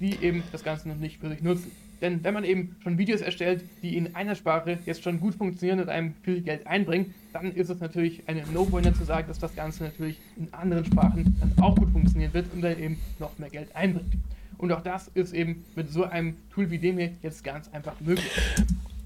Die 0.00 0.16
eben 0.22 0.42
das 0.50 0.64
Ganze 0.64 0.88
noch 0.88 0.96
nicht 0.96 1.20
für 1.20 1.28
sich 1.28 1.42
nutzen. 1.42 1.70
Denn 2.00 2.22
wenn 2.22 2.32
man 2.32 2.44
eben 2.44 2.76
schon 2.82 2.96
Videos 2.96 3.20
erstellt, 3.20 3.62
die 3.82 3.96
in 3.96 4.14
einer 4.14 4.34
Sprache 4.36 4.78
jetzt 4.86 5.02
schon 5.02 5.20
gut 5.20 5.34
funktionieren 5.34 5.80
und 5.80 5.88
einem 5.88 6.14
viel 6.22 6.40
Geld 6.40 6.66
einbringen, 6.66 7.12
dann 7.32 7.52
ist 7.52 7.70
es 7.70 7.80
natürlich 7.80 8.22
eine 8.26 8.44
No-Brainer 8.52 8.94
zu 8.94 9.04
sagen, 9.04 9.28
dass 9.28 9.38
das 9.38 9.54
Ganze 9.54 9.84
natürlich 9.84 10.18
in 10.36 10.52
anderen 10.54 10.84
Sprachen 10.84 11.36
dann 11.40 11.52
auch 11.60 11.76
gut 11.76 11.90
funktionieren 11.90 12.32
wird 12.34 12.52
und 12.52 12.62
dann 12.62 12.78
eben 12.78 12.98
noch 13.18 13.36
mehr 13.38 13.50
Geld 13.50 13.74
einbringt. 13.74 14.14
Und 14.58 14.72
auch 14.72 14.82
das 14.82 15.08
ist 15.14 15.32
eben 15.32 15.64
mit 15.76 15.90
so 15.90 16.04
einem 16.04 16.36
Tool 16.52 16.70
wie 16.70 16.78
dem 16.78 16.98
hier 16.98 17.12
jetzt 17.22 17.44
ganz 17.44 17.68
einfach 17.72 17.94
möglich. 18.00 18.26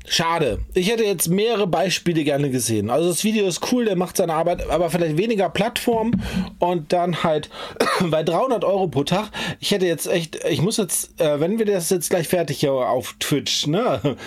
Schade. 0.06 0.58
Ich 0.74 0.90
hätte 0.90 1.04
jetzt 1.04 1.28
mehrere 1.28 1.66
Beispiele 1.66 2.24
gerne 2.24 2.50
gesehen. 2.50 2.90
Also 2.90 3.08
das 3.08 3.22
Video 3.22 3.46
ist 3.46 3.72
cool, 3.72 3.84
der 3.84 3.96
macht 3.96 4.16
seine 4.16 4.34
Arbeit, 4.34 4.68
aber 4.68 4.90
vielleicht 4.90 5.16
weniger 5.16 5.48
Plattform 5.48 6.20
und 6.58 6.92
dann 6.92 7.22
halt 7.22 7.50
bei 8.10 8.22
300 8.22 8.64
Euro 8.64 8.88
pro 8.88 9.04
Tag. 9.04 9.30
Ich 9.60 9.70
hätte 9.70 9.86
jetzt 9.86 10.08
echt, 10.08 10.44
ich 10.44 10.60
muss 10.60 10.76
jetzt, 10.76 11.20
äh, 11.20 11.38
wenn 11.38 11.58
wir 11.58 11.66
das 11.66 11.88
jetzt 11.90 12.10
gleich 12.10 12.28
fertig 12.28 12.68
auf 12.68 13.14
Twitch, 13.20 13.66
ne? 13.66 14.00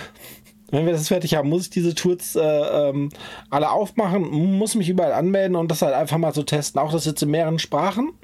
Wenn 0.72 0.84
wir 0.84 0.92
das 0.92 1.06
fertig 1.06 1.36
haben, 1.36 1.48
muss 1.48 1.62
ich 1.62 1.70
diese 1.70 1.94
Tools 1.94 2.34
äh, 2.34 2.40
ähm, 2.40 3.10
alle 3.50 3.70
aufmachen, 3.70 4.28
muss 4.58 4.74
mich 4.74 4.88
überall 4.88 5.12
anmelden 5.12 5.54
und 5.56 5.70
das 5.70 5.80
halt 5.80 5.94
einfach 5.94 6.18
mal 6.18 6.34
so 6.34 6.42
testen. 6.42 6.80
Auch 6.80 6.90
das 6.90 7.04
jetzt 7.04 7.22
in 7.22 7.30
mehreren 7.30 7.60
Sprachen. 7.60 8.14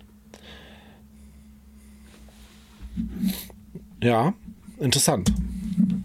Ja, 4.02 4.34
interessant. 4.78 5.32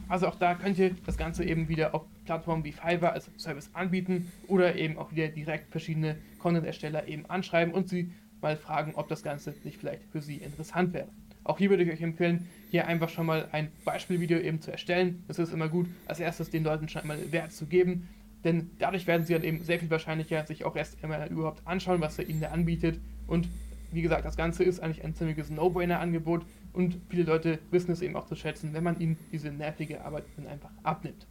Also 0.08 0.28
auch 0.28 0.36
da 0.36 0.56
könnt 0.56 0.78
ihr 0.78 0.96
das 1.06 1.18
Ganze 1.18 1.44
eben 1.44 1.68
wieder 1.68 1.94
auf 1.94 2.04
Plattformen 2.26 2.64
wie 2.64 2.72
Fiverr 2.72 3.14
als 3.14 3.30
Service 3.38 3.70
anbieten 3.74 4.32
oder 4.48 4.76
eben 4.76 4.98
auch 4.98 5.12
wieder 5.12 5.28
direkt 5.28 5.72
verschiedene 5.72 6.18
Content-Ersteller 6.40 7.08
eben 7.08 7.26
anschreiben 7.26 7.74
und 7.74 7.90
sie 7.90 8.12
mal 8.42 8.56
fragen, 8.56 8.94
ob 8.96 9.08
das 9.08 9.24
Ganze 9.24 9.54
nicht 9.64 9.78
vielleicht 9.78 10.04
für 10.12 10.22
sie 10.22 10.38
interessant 10.38 10.94
wäre. 10.94 11.08
Auch 11.44 11.58
hier 11.58 11.70
würde 11.70 11.84
ich 11.84 11.92
euch 11.92 12.02
empfehlen, 12.02 12.48
hier 12.70 12.88
einfach 12.88 13.10
schon 13.10 13.26
mal 13.26 13.48
ein 13.52 13.70
Beispielvideo 13.86 14.38
eben 14.40 14.62
zu 14.62 14.72
erstellen. 14.72 15.24
Es 15.28 15.40
ist 15.40 15.54
immer 15.54 15.70
gut, 15.70 15.88
als 16.06 16.20
erstes 16.20 16.50
den 16.50 16.64
Leuten 16.64 16.90
schon 16.90 17.02
einmal 17.02 17.32
Wert 17.32 17.54
zu 17.54 17.66
geben, 17.66 18.10
denn 18.44 18.70
dadurch 18.80 19.08
werden 19.08 19.26
sie 19.26 19.34
dann 19.34 19.44
eben 19.44 19.62
sehr 19.64 19.80
viel 19.80 19.90
wahrscheinlicher 19.90 20.46
sich 20.46 20.66
auch 20.66 20.76
erst 20.76 21.04
einmal 21.04 21.26
überhaupt 21.30 21.66
anschauen, 21.66 22.02
was 22.02 22.20
er 22.20 22.30
ihnen 22.30 22.42
da 22.42 22.50
anbietet 22.50 23.00
und 23.28 23.48
wie 23.91 24.02
gesagt, 24.02 24.26
das 24.26 24.38
Ganze 24.38 24.63
ist 24.63 24.80
eigentlich 24.80 25.04
ein 25.04 25.15
ziemliches 25.15 25.50
No-Brainer-Angebot 25.50 26.45
und 26.73 27.00
viele 27.10 27.23
Leute 27.23 27.60
wissen 27.71 27.91
es 27.91 28.02
eben 28.02 28.15
auch 28.15 28.26
zu 28.26 28.36
schätzen, 28.36 28.73
wenn 28.73 28.84
man 28.84 29.00
ihnen 29.00 29.17
diese 29.32 29.52
nervige 29.52 30.04
Arbeit 30.04 30.26
dann 30.36 30.47
einfach 30.47 30.71
abnimmt. 30.84 31.28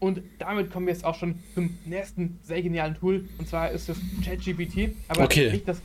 Und 0.00 0.22
damit 0.38 0.70
kommen 0.70 0.86
wir 0.86 0.92
jetzt 0.92 1.04
auch 1.04 1.16
schon 1.16 1.40
zum 1.54 1.76
nächsten 1.84 2.38
sehr 2.42 2.62
genialen 2.62 2.94
Tool. 2.94 3.28
Und 3.36 3.48
zwar 3.48 3.72
ist 3.72 3.88
es 3.88 3.98
ChatGPT. 4.24 4.94
Aber 5.08 5.24
okay. 5.24 5.50
nicht 5.50 5.66
das. 5.66 5.82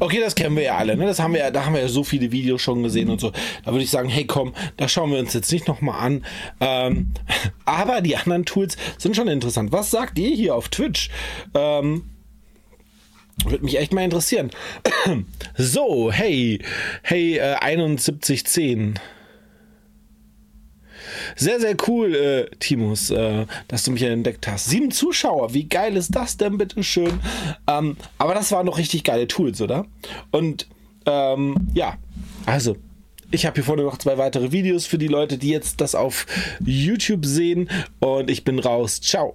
Okay, 0.00 0.20
das 0.20 0.34
kennen 0.34 0.54
wir 0.54 0.64
ja 0.64 0.76
alle. 0.76 0.96
Ne? 0.98 1.06
Das 1.06 1.18
haben 1.18 1.32
wir 1.32 1.40
ja, 1.40 1.50
da 1.50 1.64
haben 1.64 1.72
wir 1.72 1.80
ja 1.80 1.88
so 1.88 2.04
viele 2.04 2.30
Videos 2.30 2.60
schon 2.60 2.82
gesehen 2.82 3.08
und 3.08 3.22
so. 3.22 3.32
Da 3.64 3.72
würde 3.72 3.82
ich 3.82 3.90
sagen, 3.90 4.10
hey 4.10 4.26
komm, 4.26 4.52
da 4.76 4.86
schauen 4.86 5.10
wir 5.12 5.18
uns 5.18 5.32
jetzt 5.32 5.50
nicht 5.50 5.66
nochmal 5.66 5.98
an. 5.98 6.24
Ähm, 6.60 7.12
aber 7.64 8.02
die 8.02 8.16
anderen 8.16 8.44
Tools 8.44 8.76
sind 8.98 9.16
schon 9.16 9.28
interessant. 9.28 9.72
Was 9.72 9.90
sagt 9.90 10.18
ihr 10.18 10.36
hier 10.36 10.54
auf 10.54 10.68
Twitch? 10.68 11.08
Ähm, 11.54 12.04
würde 13.44 13.64
mich 13.64 13.78
echt 13.78 13.92
mal 13.92 14.04
interessieren. 14.04 14.50
So, 15.56 16.10
hey, 16.10 16.60
hey, 17.02 17.38
äh, 17.38 17.56
7110. 17.60 18.98
Sehr, 21.36 21.60
sehr 21.60 21.76
cool, 21.86 22.14
äh, 22.14 22.50
Timus, 22.58 23.10
äh, 23.10 23.46
dass 23.68 23.84
du 23.84 23.92
mich 23.92 24.02
entdeckt 24.02 24.48
hast. 24.48 24.66
Sieben 24.66 24.90
Zuschauer, 24.90 25.54
wie 25.54 25.68
geil 25.68 25.96
ist 25.96 26.14
das 26.14 26.36
denn, 26.36 26.58
bitteschön? 26.58 27.20
Ähm, 27.68 27.96
aber 28.18 28.34
das 28.34 28.50
waren 28.52 28.66
noch 28.66 28.78
richtig 28.78 29.04
geile 29.04 29.28
Tools, 29.28 29.60
oder? 29.60 29.86
Und 30.30 30.66
ähm, 31.06 31.56
ja, 31.74 31.98
also 32.46 32.76
ich 33.30 33.46
habe 33.46 33.54
hier 33.54 33.64
vorne 33.64 33.82
noch 33.82 33.98
zwei 33.98 34.16
weitere 34.16 34.52
Videos 34.52 34.86
für 34.86 34.98
die 34.98 35.08
Leute, 35.08 35.38
die 35.38 35.48
jetzt 35.48 35.80
das 35.80 35.94
auf 35.94 36.26
YouTube 36.64 37.24
sehen. 37.26 37.68
Und 38.00 38.30
ich 38.30 38.44
bin 38.44 38.58
raus. 38.58 39.00
Ciao. 39.00 39.32